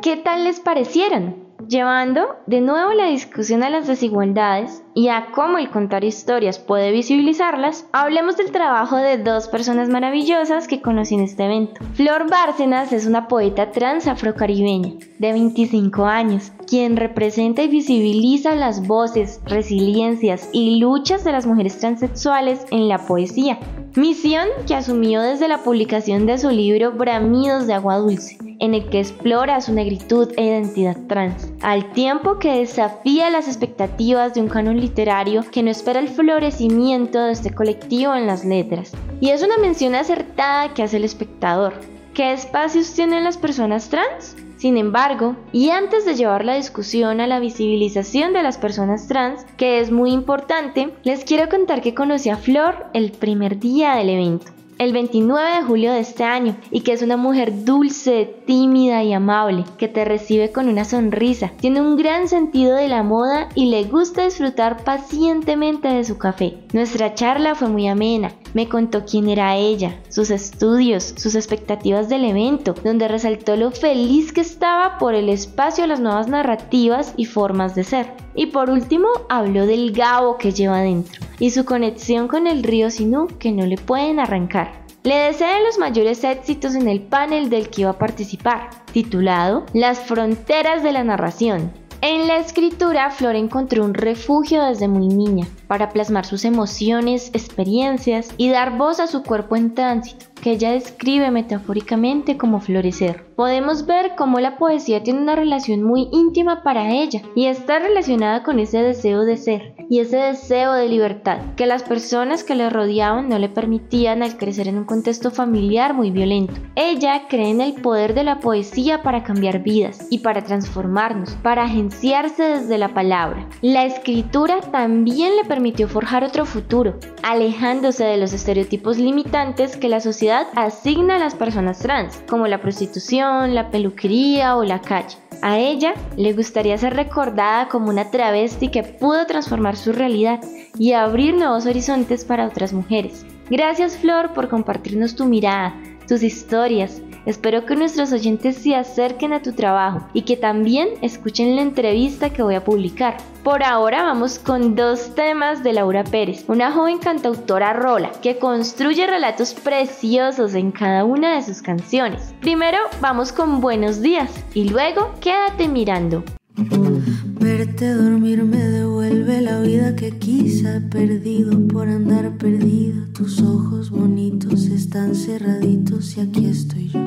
¿Qué 0.00 0.16
tal 0.16 0.44
les 0.44 0.58
parecieron? 0.60 1.49
Llevando 1.70 2.34
de 2.46 2.60
nuevo 2.60 2.92
la 2.92 3.06
discusión 3.06 3.62
a 3.62 3.70
las 3.70 3.86
desigualdades 3.86 4.82
y 4.92 5.06
a 5.06 5.28
cómo 5.32 5.56
el 5.56 5.70
contar 5.70 6.02
historias 6.02 6.58
puede 6.58 6.90
visibilizarlas, 6.90 7.86
hablemos 7.92 8.36
del 8.36 8.50
trabajo 8.50 8.96
de 8.96 9.18
dos 9.18 9.46
personas 9.46 9.88
maravillosas 9.88 10.66
que 10.66 10.82
conocí 10.82 11.14
en 11.14 11.20
este 11.20 11.44
evento. 11.44 11.80
Flor 11.94 12.28
Bárcenas 12.28 12.92
es 12.92 13.06
una 13.06 13.28
poeta 13.28 13.70
trans 13.70 14.08
afrocaribeña 14.08 14.94
de 15.20 15.32
25 15.32 16.04
años, 16.06 16.50
quien 16.66 16.96
representa 16.96 17.62
y 17.62 17.68
visibiliza 17.68 18.56
las 18.56 18.84
voces, 18.88 19.40
resiliencias 19.46 20.48
y 20.52 20.80
luchas 20.80 21.22
de 21.22 21.32
las 21.32 21.46
mujeres 21.46 21.78
transexuales 21.78 22.66
en 22.72 22.88
la 22.88 22.98
poesía. 22.98 23.60
Misión 23.94 24.48
que 24.66 24.74
asumió 24.74 25.20
desde 25.20 25.46
la 25.46 25.62
publicación 25.62 26.26
de 26.26 26.38
su 26.38 26.50
libro 26.50 26.92
Bramidos 26.92 27.68
de 27.68 27.74
Agua 27.74 27.98
Dulce, 27.98 28.49
en 28.60 28.74
el 28.74 28.88
que 28.88 29.00
explora 29.00 29.60
su 29.60 29.72
negritud 29.72 30.28
e 30.36 30.44
identidad 30.44 30.96
trans, 31.08 31.50
al 31.62 31.92
tiempo 31.92 32.38
que 32.38 32.58
desafía 32.58 33.30
las 33.30 33.48
expectativas 33.48 34.34
de 34.34 34.42
un 34.42 34.48
canon 34.48 34.80
literario 34.80 35.44
que 35.50 35.62
no 35.62 35.70
espera 35.70 35.98
el 35.98 36.08
florecimiento 36.08 37.18
de 37.24 37.32
este 37.32 37.52
colectivo 37.52 38.14
en 38.14 38.26
las 38.26 38.44
letras. 38.44 38.92
Y 39.20 39.30
es 39.30 39.42
una 39.42 39.58
mención 39.58 39.94
acertada 39.94 40.72
que 40.74 40.82
hace 40.82 40.98
el 40.98 41.04
espectador. 41.04 41.74
¿Qué 42.14 42.32
espacios 42.32 42.92
tienen 42.92 43.24
las 43.24 43.38
personas 43.38 43.88
trans? 43.88 44.36
Sin 44.58 44.76
embargo, 44.76 45.36
y 45.52 45.70
antes 45.70 46.04
de 46.04 46.14
llevar 46.14 46.44
la 46.44 46.56
discusión 46.56 47.22
a 47.22 47.26
la 47.26 47.40
visibilización 47.40 48.34
de 48.34 48.42
las 48.42 48.58
personas 48.58 49.08
trans, 49.08 49.46
que 49.56 49.80
es 49.80 49.90
muy 49.90 50.12
importante, 50.12 50.92
les 51.02 51.24
quiero 51.24 51.48
contar 51.48 51.80
que 51.80 51.94
conocí 51.94 52.28
a 52.28 52.36
Flor 52.36 52.88
el 52.92 53.10
primer 53.12 53.58
día 53.58 53.94
del 53.94 54.10
evento 54.10 54.52
el 54.80 54.94
29 54.94 55.56
de 55.56 55.62
julio 55.62 55.92
de 55.92 56.00
este 56.00 56.24
año 56.24 56.56
y 56.70 56.80
que 56.80 56.94
es 56.94 57.02
una 57.02 57.18
mujer 57.18 57.66
dulce, 57.66 58.34
tímida 58.46 59.04
y 59.04 59.12
amable, 59.12 59.64
que 59.76 59.88
te 59.88 60.06
recibe 60.06 60.52
con 60.52 60.70
una 60.70 60.86
sonrisa, 60.86 61.52
tiene 61.60 61.82
un 61.82 61.98
gran 61.98 62.28
sentido 62.28 62.76
de 62.76 62.88
la 62.88 63.02
moda 63.02 63.50
y 63.54 63.66
le 63.66 63.84
gusta 63.84 64.24
disfrutar 64.24 64.82
pacientemente 64.82 65.88
de 65.88 66.02
su 66.02 66.16
café. 66.16 66.56
Nuestra 66.72 67.14
charla 67.14 67.54
fue 67.54 67.68
muy 67.68 67.88
amena, 67.88 68.32
me 68.54 68.70
contó 68.70 69.04
quién 69.04 69.28
era 69.28 69.54
ella, 69.54 70.00
sus 70.08 70.30
estudios, 70.30 71.12
sus 71.14 71.34
expectativas 71.34 72.08
del 72.08 72.24
evento, 72.24 72.74
donde 72.82 73.06
resaltó 73.06 73.56
lo 73.56 73.72
feliz 73.72 74.32
que 74.32 74.40
estaba 74.40 74.96
por 74.96 75.14
el 75.14 75.28
espacio 75.28 75.84
a 75.84 75.88
las 75.88 76.00
nuevas 76.00 76.26
narrativas 76.26 77.12
y 77.18 77.26
formas 77.26 77.74
de 77.74 77.84
ser. 77.84 78.06
Y 78.40 78.46
por 78.46 78.70
último, 78.70 79.08
habló 79.28 79.66
del 79.66 79.92
gabo 79.92 80.38
que 80.38 80.52
lleva 80.52 80.80
dentro 80.80 81.20
y 81.38 81.50
su 81.50 81.66
conexión 81.66 82.26
con 82.26 82.46
el 82.46 82.62
río 82.62 82.90
Sinú 82.90 83.26
que 83.38 83.52
no 83.52 83.66
le 83.66 83.76
pueden 83.76 84.18
arrancar. 84.18 84.86
Le 85.02 85.14
deseo 85.14 85.60
los 85.62 85.76
mayores 85.76 86.24
éxitos 86.24 86.74
en 86.74 86.88
el 86.88 87.02
panel 87.02 87.50
del 87.50 87.68
que 87.68 87.82
iba 87.82 87.90
a 87.90 87.98
participar, 87.98 88.70
titulado 88.94 89.66
Las 89.74 90.00
fronteras 90.00 90.82
de 90.82 90.92
la 90.92 91.04
narración. 91.04 91.70
En 92.00 92.26
la 92.28 92.38
escritura, 92.38 93.10
Flor 93.10 93.36
encontró 93.36 93.84
un 93.84 93.92
refugio 93.92 94.64
desde 94.64 94.88
muy 94.88 95.08
niña 95.08 95.46
para 95.66 95.90
plasmar 95.90 96.24
sus 96.24 96.46
emociones, 96.46 97.28
experiencias 97.34 98.30
y 98.38 98.48
dar 98.48 98.78
voz 98.78 99.00
a 99.00 99.06
su 99.06 99.22
cuerpo 99.22 99.54
en 99.56 99.74
tránsito 99.74 100.29
que 100.40 100.52
ella 100.52 100.72
describe 100.72 101.30
metafóricamente 101.30 102.36
como 102.36 102.60
florecer. 102.60 103.24
Podemos 103.36 103.86
ver 103.86 104.12
cómo 104.16 104.40
la 104.40 104.58
poesía 104.58 105.02
tiene 105.02 105.20
una 105.20 105.36
relación 105.36 105.82
muy 105.82 106.08
íntima 106.12 106.62
para 106.62 106.90
ella 106.90 107.22
y 107.34 107.46
está 107.46 107.78
relacionada 107.78 108.42
con 108.42 108.58
ese 108.58 108.82
deseo 108.82 109.24
de 109.24 109.36
ser 109.36 109.74
y 109.88 109.98
ese 109.98 110.18
deseo 110.18 110.72
de 110.74 110.88
libertad 110.88 111.38
que 111.56 111.66
las 111.66 111.82
personas 111.82 112.44
que 112.44 112.54
le 112.54 112.70
rodeaban 112.70 113.28
no 113.28 113.38
le 113.38 113.48
permitían 113.48 114.22
al 114.22 114.36
crecer 114.36 114.68
en 114.68 114.78
un 114.78 114.84
contexto 114.84 115.30
familiar 115.30 115.94
muy 115.94 116.10
violento. 116.10 116.54
Ella 116.76 117.22
cree 117.28 117.50
en 117.50 117.60
el 117.60 117.74
poder 117.74 118.14
de 118.14 118.24
la 118.24 118.40
poesía 118.40 119.02
para 119.02 119.24
cambiar 119.24 119.62
vidas 119.62 120.06
y 120.10 120.18
para 120.18 120.44
transformarnos, 120.44 121.30
para 121.42 121.64
agenciarse 121.64 122.42
desde 122.42 122.78
la 122.78 122.94
palabra. 122.94 123.48
La 123.62 123.84
escritura 123.84 124.60
también 124.60 125.36
le 125.36 125.44
permitió 125.44 125.88
forjar 125.88 126.24
otro 126.24 126.44
futuro, 126.46 126.98
alejándose 127.22 128.04
de 128.04 128.16
los 128.16 128.32
estereotipos 128.32 128.98
limitantes 128.98 129.76
que 129.76 129.88
la 129.88 130.00
sociedad 130.00 130.29
asigna 130.30 131.16
a 131.16 131.18
las 131.18 131.34
personas 131.34 131.78
trans, 131.78 132.22
como 132.28 132.46
la 132.46 132.60
prostitución, 132.60 133.54
la 133.54 133.70
peluquería 133.70 134.56
o 134.56 134.64
la 134.64 134.80
calle. 134.80 135.16
A 135.42 135.58
ella 135.58 135.94
le 136.16 136.32
gustaría 136.32 136.76
ser 136.76 136.94
recordada 136.94 137.68
como 137.68 137.88
una 137.88 138.10
travesti 138.10 138.68
que 138.68 138.82
pudo 138.82 139.26
transformar 139.26 139.76
su 139.76 139.92
realidad 139.92 140.40
y 140.78 140.92
abrir 140.92 141.34
nuevos 141.34 141.66
horizontes 141.66 142.24
para 142.24 142.46
otras 142.46 142.72
mujeres. 142.72 143.24
Gracias 143.48 143.96
Flor 143.96 144.32
por 144.32 144.48
compartirnos 144.48 145.16
tu 145.16 145.24
mirada, 145.24 145.74
tus 146.06 146.22
historias 146.22 147.02
Espero 147.26 147.66
que 147.66 147.76
nuestros 147.76 148.12
oyentes 148.12 148.56
se 148.56 148.74
acerquen 148.74 149.32
a 149.32 149.42
tu 149.42 149.52
trabajo 149.52 150.06
y 150.12 150.22
que 150.22 150.36
también 150.36 150.88
escuchen 151.02 151.56
la 151.56 151.62
entrevista 151.62 152.30
que 152.30 152.42
voy 152.42 152.54
a 152.54 152.64
publicar. 152.64 153.16
Por 153.44 153.62
ahora 153.62 154.02
vamos 154.02 154.38
con 154.38 154.74
dos 154.74 155.14
temas 155.14 155.62
de 155.62 155.72
Laura 155.72 156.04
Pérez, 156.04 156.44
una 156.48 156.72
joven 156.72 156.98
cantautora 156.98 157.72
rola 157.72 158.10
que 158.22 158.38
construye 158.38 159.06
relatos 159.06 159.54
preciosos 159.54 160.54
en 160.54 160.72
cada 160.72 161.04
una 161.04 161.36
de 161.36 161.42
sus 161.42 161.62
canciones. 161.62 162.34
Primero 162.40 162.78
vamos 163.00 163.32
con 163.32 163.60
Buenos 163.60 164.00
días 164.00 164.44
y 164.54 164.68
luego 164.68 165.14
Quédate 165.20 165.68
mirando. 165.68 166.24
Verte 166.56 167.94
dormir 167.94 168.44
me 168.44 168.58
devuelve 168.58 169.40
la 169.40 169.60
vida 169.60 169.94
que 169.96 170.18
quizá 170.18 170.76
he 170.76 170.80
perdido 170.80 171.66
por 171.68 171.88
andar 171.88 172.36
perdida. 172.36 173.06
Tus 173.12 173.40
ojos 173.40 173.90
bonitos 173.90 174.66
están 174.66 175.14
cerraditos 175.14 176.16
y 176.16 176.20
aquí 176.20 176.46
estoy 176.46 176.88
yo. 176.88 177.00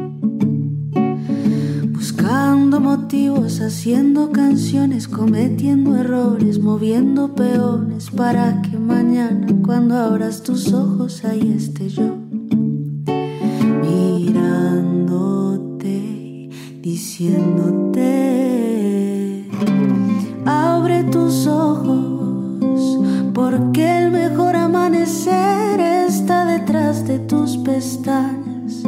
Buscando 1.91 2.79
motivos, 2.79 3.60
haciendo 3.62 4.32
canciones, 4.32 5.08
cometiendo 5.08 5.97
errores, 5.97 6.60
moviendo 6.60 7.36
peones 7.36 8.10
para 8.12 8.62
que 8.62 8.77
mañana 8.77 9.47
cuando 9.63 9.95
abras 9.97 10.43
tus 10.43 10.71
ojos 10.73 11.23
ahí 11.25 11.53
esté 11.56 11.89
yo. 11.89 12.15
Mirándote, 13.82 15.19
diciéndote 16.82 18.33
Abre 20.45 21.04
tus 21.06 21.47
ojos, 21.47 22.99
porque 23.34 23.97
el 23.99 24.12
mejor 24.12 24.56
amanecer 24.56 25.80
está 25.80 26.45
detrás 26.45 27.06
de 27.08 27.19
tus 27.19 27.58
pestañas. 27.58 28.84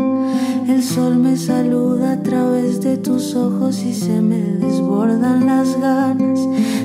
El 0.67 0.83
sol 0.83 1.17
me 1.17 1.37
saluda 1.37 2.13
a 2.13 2.23
través 2.23 2.81
de 2.81 2.97
tus 2.97 3.35
ojos 3.35 3.83
y 3.83 3.93
se 3.93 4.21
me 4.21 4.37
desbordan 4.37 5.45
las 5.45 5.79
ganas 5.79 6.39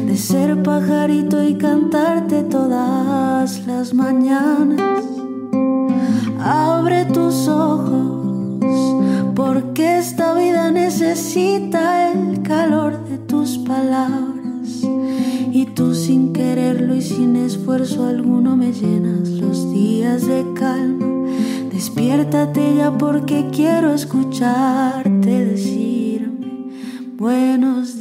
de 0.06 0.16
ser 0.16 0.62
pajarito 0.62 1.42
y 1.42 1.54
cantarte 1.54 2.42
todas 2.42 3.66
las 3.66 3.94
mañanas. 3.94 5.04
Abre 6.40 7.04
tus 7.06 7.48
ojos, 7.48 8.96
porque 9.34 9.98
esta 9.98 10.34
vida 10.34 10.70
necesita 10.70 12.10
el 12.12 12.42
calor 12.42 12.69
palabras 13.70 14.82
y 15.52 15.64
tú 15.76 15.94
sin 15.94 16.32
quererlo 16.32 16.96
y 16.96 17.02
sin 17.02 17.36
esfuerzo 17.36 18.04
alguno 18.04 18.56
me 18.56 18.72
llenas 18.72 19.28
los 19.28 19.72
días 19.72 20.26
de 20.26 20.44
calma. 20.54 21.06
Despiértate 21.72 22.74
ya 22.78 22.98
porque 22.98 23.46
quiero 23.52 23.94
escucharte 23.94 25.44
decirme 25.52 26.50
buenos 27.16 27.86
días. 27.94 27.99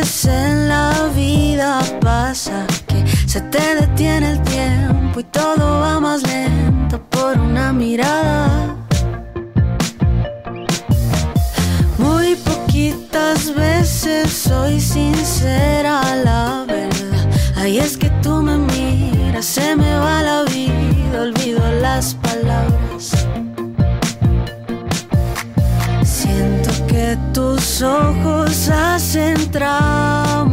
Veces 0.00 0.24
en 0.26 0.68
la 0.68 1.10
vida 1.14 1.82
pasa 2.00 2.66
que 2.86 3.04
se 3.26 3.40
te 3.42 3.74
detiene 3.74 4.32
el 4.32 4.42
tiempo 4.42 5.20
y 5.20 5.24
todo 5.24 5.80
va 5.80 6.00
más 6.00 6.22
lento 6.22 6.98
por 7.10 7.38
una 7.38 7.72
mirada. 7.72 8.76
Muy 11.98 12.34
poquitas 12.36 13.54
veces 13.54 14.32
soy 14.32 14.80
sincera, 14.80 16.00
la 16.24 16.64
verdad. 16.66 17.26
Ahí 17.56 17.78
es 17.78 17.96
que 17.98 18.08
tú 18.22 18.42
me 18.42 18.56
miras, 18.56 19.44
se 19.44 19.76
me 19.76 19.92
va 19.96 20.22
la 20.22 20.44
vida, 20.44 21.22
olvido 21.22 21.60
las 21.82 22.14
palabras. 22.14 22.80
que 26.90 27.16
tus 27.32 27.82
ojos 27.82 28.68
hacen 28.68 29.36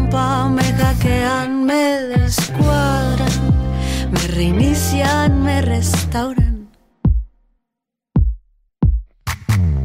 me 0.09 0.63
hackean, 0.73 1.65
me 1.65 1.99
descuadran, 2.15 3.27
me 4.11 4.19
reinician, 4.35 5.43
me 5.43 5.61
restauran. 5.61 6.69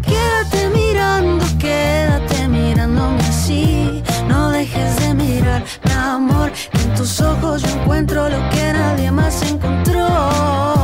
Quédate 0.02 0.70
mirando, 0.74 1.44
quédate 1.58 2.48
mirándome 2.48 3.20
así, 3.22 4.02
no 4.28 4.50
dejes 4.50 4.96
de 5.00 5.14
mirar, 5.14 5.64
mi 5.85 5.92
amor, 5.92 6.52
en 6.72 6.94
tus 6.94 7.20
ojos 7.20 7.62
yo 7.62 7.80
encuentro 7.80 8.28
lo 8.28 8.48
que 8.50 8.72
nadie 8.72 9.11
más 9.11 9.42
encontró. 9.42 10.81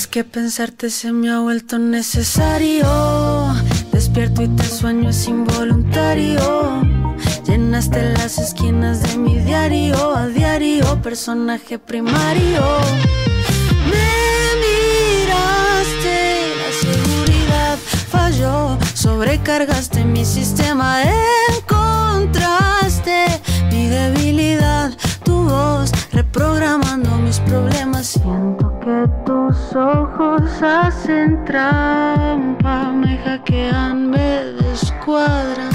Es 0.00 0.06
que 0.06 0.24
pensarte 0.24 0.88
se 0.88 1.12
me 1.12 1.28
ha 1.30 1.40
vuelto 1.40 1.78
necesario. 1.78 2.86
Despierto 3.92 4.42
y 4.42 4.48
te 4.48 4.64
sueño 4.64 5.10
es 5.10 5.28
involuntario. 5.28 6.80
Llenaste 7.46 8.14
las 8.14 8.38
esquinas 8.38 9.02
de 9.02 9.18
mi 9.18 9.38
diario 9.40 10.16
a 10.16 10.26
diario, 10.28 11.02
personaje 11.02 11.78
primario. 11.78 12.62
Me 13.90 14.56
miraste, 14.64 16.16
la 16.56 16.72
seguridad 16.80 17.76
falló. 18.10 18.78
Sobrecargaste 18.94 20.06
mi 20.06 20.24
sistema, 20.24 21.02
encontraste 21.58 23.26
mi 23.70 23.86
debilidad, 23.86 24.96
tu 25.24 25.42
voz 25.42 25.92
reprogramando 26.10 27.10
mis 27.18 27.38
problemas. 27.40 28.18
Que 28.80 29.06
tus 29.26 29.76
ojos 29.76 30.42
hacen 30.62 31.44
trampa, 31.44 32.92
me 32.92 33.18
hackean, 33.18 34.10
me 34.10 34.44
descuadran, 34.62 35.70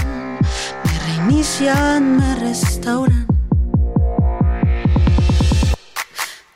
me 0.84 1.00
reinician, 1.08 2.18
me 2.18 2.36
restauran. 2.36 3.28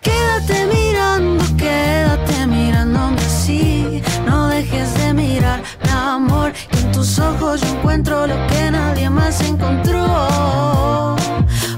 Quédate 0.02 0.66
mirando, 0.74 1.44
quédate 1.56 2.48
mirándome 2.48 3.22
así, 3.22 4.02
no 4.26 4.48
dejes 4.48 4.94
de 4.96 5.14
mirar, 5.14 5.62
mi 5.84 5.90
amor, 5.92 6.52
que 6.72 6.80
en 6.80 6.92
tus 6.92 7.20
ojos 7.20 7.62
yo 7.62 7.68
encuentro 7.78 8.26
lo 8.26 8.36
que 8.48 8.72
nadie 8.72 9.10
más 9.10 9.40
encontró. 9.42 10.06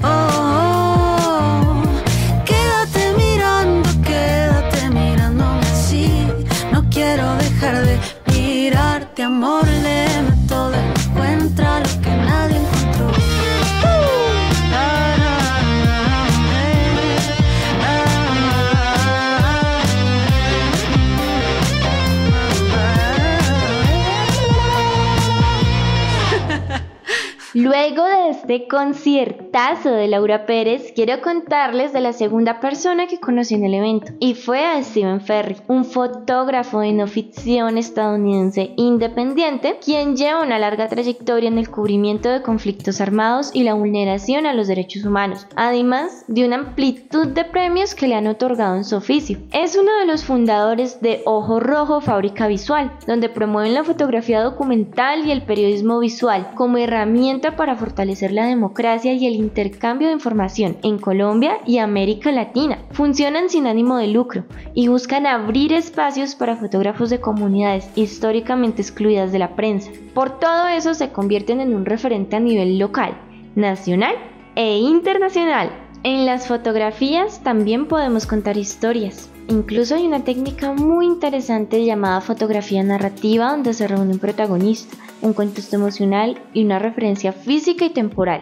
oh. 0.04 0.51
Luego 27.62 28.04
de 28.08 28.21
este 28.32 28.66
conciertazo 28.66 29.92
de 29.92 30.08
Laura 30.08 30.46
Pérez, 30.46 30.94
quiero 30.96 31.22
contarles 31.22 31.92
de 31.92 32.00
la 32.00 32.14
segunda 32.14 32.62
persona 32.62 33.06
que 33.08 33.20
conocí 33.20 33.56
en 33.56 33.66
el 33.66 33.74
evento, 33.74 34.14
y 34.20 34.36
fue 34.36 34.66
a 34.66 34.82
Stephen 34.82 35.20
Ferry, 35.20 35.58
un 35.68 35.84
fotógrafo 35.84 36.80
de 36.80 36.94
no 36.94 37.08
ficción 37.08 37.78
estadounidense 37.78 38.72
independiente, 38.78 39.80
quien 39.84 40.16
lleva 40.16 40.44
una 40.44 40.60
larga 40.60 40.88
trayectoria 40.88 41.50
en 41.50 41.58
el 41.58 41.70
cubrimiento 41.70 42.30
de 42.30 42.42
conflictos 42.42 43.02
armados 43.02 43.52
y 43.54 43.64
la 43.64 43.74
vulneración 43.74 44.46
a 44.46 44.54
los 44.54 44.68
derechos 44.68 45.04
humanos, 45.04 45.46
además 45.58 46.24
de 46.30 46.46
una 46.46 46.56
amplitud 46.56 47.28
de 47.28 47.44
premios 47.44 47.96
que 47.96 48.08
le 48.08 48.16
han 48.16 48.28
otorgado 48.28 48.78
en 48.78 48.86
su 48.86 48.96
oficio. 48.96 49.40
Es 49.52 49.76
uno 49.76 49.92
de 50.00 50.06
los 50.06 50.24
fundadores 50.24 51.02
de 51.02 51.22
Ojo 51.26 51.60
Rojo 51.60 52.00
Fábrica 52.00 52.48
Visual, 52.48 52.94
donde 53.06 53.28
promueven 53.28 53.74
la 53.74 53.84
fotografía 53.84 54.42
documental 54.42 55.26
y 55.26 55.32
el 55.32 55.42
periodismo 55.42 56.00
visual 56.00 56.52
como 56.56 56.78
herramienta 56.78 57.58
para 57.58 57.76
fortalecer 57.76 58.21
la 58.30 58.46
democracia 58.46 59.14
y 59.14 59.26
el 59.26 59.34
intercambio 59.34 60.10
de 60.10 60.14
información 60.14 60.78
en 60.84 61.00
Colombia 61.00 61.58
y 61.66 61.80
América 61.80 62.32
Latina. 62.32 62.78
Funcionan 62.92 63.50
sin 63.50 63.66
ánimo 63.66 63.98
de 63.98 64.10
lucro 64.10 64.44
y 64.76 64.90
buscan 64.90 65.26
abrir 65.26 65.74
espacios 65.74 66.36
para 66.36 66.56
fotógrafos 66.56 67.10
de 67.10 67.20
comunidades 67.20 67.90
históricamente 67.96 68.84
excluidas 68.84 69.32
de 69.32 69.40
la 69.40 69.56
prensa. 69.56 69.90
Por 70.14 70.38
todo 70.40 70.68
eso 70.68 70.94
se 70.94 71.10
convierten 71.10 71.60
en 71.62 71.74
un 71.74 71.86
referente 71.86 72.36
a 72.36 72.40
nivel 72.40 72.78
local, 72.78 73.18
nacional 73.56 74.14
e 74.54 74.78
internacional. 74.78 75.72
En 76.04 76.28
las 76.28 76.48
fotografías 76.48 77.42
también 77.42 77.88
podemos 77.88 78.28
contar 78.28 78.58
historias. 78.58 79.31
Incluso 79.48 79.96
hay 79.96 80.08
una 80.08 80.24
técnica 80.24 80.72
muy 80.72 81.06
interesante 81.06 81.84
llamada 81.84 82.22
fotografía 82.22 82.84
narrativa 82.84 83.52
donde 83.52 83.74
se 83.74 83.88
reúne 83.88 84.14
un 84.14 84.20
protagonista, 84.20 84.96
un 85.22 85.34
contexto 85.34 85.76
emocional 85.76 86.42
y 86.54 86.64
una 86.64 86.80
referencia 86.80 87.34
física 87.34 87.86
y 87.86 87.90
temporal. 87.90 88.42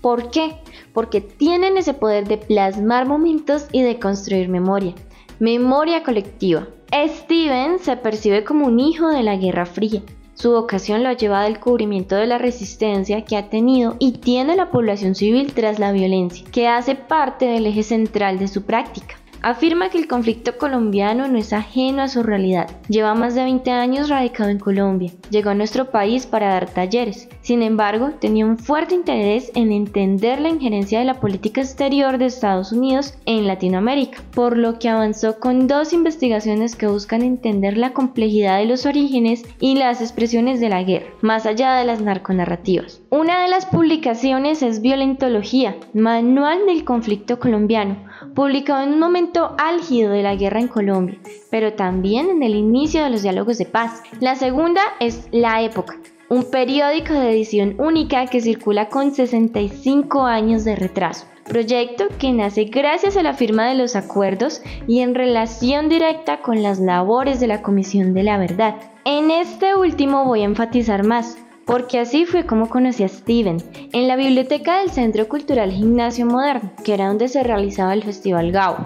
¿Por 0.00 0.30
qué? 0.30 0.56
Porque 0.92 1.20
tienen 1.20 1.76
ese 1.76 1.94
poder 1.94 2.26
de 2.26 2.38
plasmar 2.38 3.06
momentos 3.06 3.66
y 3.72 3.82
de 3.82 3.98
construir 3.98 4.48
memoria. 4.48 4.94
Memoria 5.38 6.02
colectiva. 6.02 6.68
Steven 6.92 7.78
se 7.78 7.96
percibe 7.96 8.44
como 8.44 8.66
un 8.66 8.80
hijo 8.80 9.08
de 9.08 9.22
la 9.22 9.36
Guerra 9.36 9.66
Fría. 9.66 10.02
Su 10.34 10.52
vocación 10.52 11.02
lo 11.02 11.10
ha 11.10 11.16
llevado 11.16 11.46
al 11.46 11.60
cubrimiento 11.60 12.16
de 12.16 12.26
la 12.26 12.38
resistencia 12.38 13.24
que 13.26 13.36
ha 13.36 13.50
tenido 13.50 13.96
y 13.98 14.12
tiene 14.12 14.56
la 14.56 14.70
población 14.70 15.14
civil 15.14 15.52
tras 15.52 15.78
la 15.78 15.92
violencia, 15.92 16.46
que 16.50 16.66
hace 16.66 16.94
parte 16.94 17.44
del 17.44 17.66
eje 17.66 17.82
central 17.82 18.38
de 18.38 18.48
su 18.48 18.62
práctica. 18.62 19.19
Afirma 19.42 19.88
que 19.88 19.96
el 19.96 20.06
conflicto 20.06 20.58
colombiano 20.58 21.26
no 21.26 21.38
es 21.38 21.54
ajeno 21.54 22.02
a 22.02 22.08
su 22.08 22.22
realidad. 22.22 22.68
Lleva 22.88 23.14
más 23.14 23.34
de 23.34 23.42
20 23.44 23.70
años 23.70 24.10
radicado 24.10 24.50
en 24.50 24.58
Colombia. 24.58 25.12
Llegó 25.30 25.50
a 25.50 25.54
nuestro 25.54 25.90
país 25.90 26.26
para 26.26 26.48
dar 26.48 26.68
talleres. 26.68 27.26
Sin 27.40 27.62
embargo, 27.62 28.10
tenía 28.20 28.44
un 28.44 28.58
fuerte 28.58 28.94
interés 28.94 29.50
en 29.54 29.72
entender 29.72 30.42
la 30.42 30.50
injerencia 30.50 30.98
de 30.98 31.06
la 31.06 31.20
política 31.20 31.62
exterior 31.62 32.18
de 32.18 32.26
Estados 32.26 32.70
Unidos 32.72 33.14
en 33.24 33.46
Latinoamérica, 33.46 34.22
por 34.34 34.58
lo 34.58 34.78
que 34.78 34.90
avanzó 34.90 35.40
con 35.40 35.66
dos 35.66 35.94
investigaciones 35.94 36.76
que 36.76 36.86
buscan 36.86 37.22
entender 37.22 37.78
la 37.78 37.94
complejidad 37.94 38.58
de 38.58 38.66
los 38.66 38.84
orígenes 38.84 39.44
y 39.58 39.74
las 39.76 40.02
expresiones 40.02 40.60
de 40.60 40.68
la 40.68 40.82
guerra, 40.82 41.06
más 41.22 41.46
allá 41.46 41.76
de 41.76 41.86
las 41.86 42.02
narconarrativas. 42.02 43.00
Una 43.08 43.42
de 43.42 43.48
las 43.48 43.64
publicaciones 43.64 44.62
es 44.62 44.82
Violentología, 44.82 45.76
Manual 45.94 46.66
del 46.66 46.84
Conflicto 46.84 47.38
Colombiano, 47.38 47.96
publicado 48.34 48.82
en 48.82 48.94
un 48.94 49.00
momento 49.00 49.54
álgido 49.58 50.12
de 50.12 50.22
la 50.22 50.36
guerra 50.36 50.60
en 50.60 50.68
Colombia, 50.68 51.18
pero 51.50 51.74
también 51.74 52.30
en 52.30 52.42
el 52.42 52.54
inicio 52.54 53.02
de 53.02 53.10
los 53.10 53.22
diálogos 53.22 53.58
de 53.58 53.66
paz. 53.66 54.02
La 54.20 54.36
segunda 54.36 54.82
es 55.00 55.28
La 55.32 55.62
Época, 55.62 55.96
un 56.28 56.44
periódico 56.50 57.12
de 57.14 57.30
edición 57.30 57.74
única 57.78 58.26
que 58.26 58.40
circula 58.40 58.88
con 58.88 59.14
65 59.14 60.22
años 60.22 60.64
de 60.64 60.76
retraso. 60.76 61.26
Proyecto 61.44 62.04
que 62.18 62.32
nace 62.32 62.64
gracias 62.64 63.16
a 63.16 63.24
la 63.24 63.34
firma 63.34 63.66
de 63.66 63.74
los 63.74 63.96
acuerdos 63.96 64.62
y 64.86 65.00
en 65.00 65.16
relación 65.16 65.88
directa 65.88 66.42
con 66.42 66.62
las 66.62 66.78
labores 66.78 67.40
de 67.40 67.48
la 67.48 67.62
Comisión 67.62 68.14
de 68.14 68.22
la 68.22 68.38
Verdad. 68.38 68.76
En 69.04 69.32
este 69.32 69.74
último 69.74 70.24
voy 70.24 70.42
a 70.42 70.44
enfatizar 70.44 71.02
más, 71.02 71.38
porque 71.70 72.00
así 72.00 72.26
fue 72.26 72.46
como 72.46 72.68
conocí 72.68 73.04
a 73.04 73.08
Steven, 73.08 73.58
en 73.92 74.08
la 74.08 74.16
biblioteca 74.16 74.80
del 74.80 74.90
Centro 74.90 75.28
Cultural 75.28 75.70
Gimnasio 75.70 76.26
Moderno, 76.26 76.72
que 76.82 76.94
era 76.94 77.06
donde 77.06 77.28
se 77.28 77.44
realizaba 77.44 77.94
el 77.94 78.02
Festival 78.02 78.50
Gao. 78.50 78.78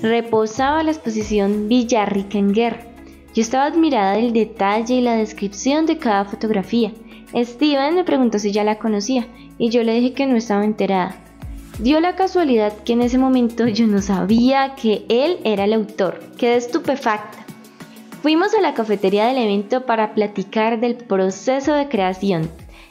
Reposaba 0.00 0.84
la 0.84 0.92
exposición 0.92 1.66
Villarrica 1.66 2.38
en 2.38 2.52
Guerra. 2.52 2.86
Yo 3.34 3.42
estaba 3.42 3.64
admirada 3.64 4.12
del 4.12 4.32
detalle 4.32 4.94
y 4.94 5.00
la 5.00 5.16
descripción 5.16 5.86
de 5.86 5.98
cada 5.98 6.24
fotografía. 6.24 6.92
Steven 7.34 7.96
me 7.96 8.04
preguntó 8.04 8.38
si 8.38 8.52
ya 8.52 8.62
la 8.62 8.78
conocía 8.78 9.26
y 9.58 9.70
yo 9.70 9.82
le 9.82 9.94
dije 9.94 10.12
que 10.12 10.26
no 10.26 10.36
estaba 10.36 10.64
enterada. 10.64 11.16
Dio 11.80 11.98
la 11.98 12.14
casualidad 12.14 12.72
que 12.84 12.92
en 12.92 13.02
ese 13.02 13.18
momento 13.18 13.66
yo 13.66 13.88
no 13.88 14.00
sabía 14.00 14.76
que 14.76 15.04
él 15.08 15.38
era 15.42 15.64
el 15.64 15.72
autor. 15.72 16.20
Quedé 16.38 16.54
estupefacta. 16.54 17.49
Fuimos 18.22 18.52
a 18.52 18.60
la 18.60 18.74
cafetería 18.74 19.28
del 19.28 19.38
evento 19.38 19.86
para 19.86 20.12
platicar 20.12 20.78
del 20.78 20.96
proceso 20.96 21.72
de 21.72 21.88
creación. 21.88 22.50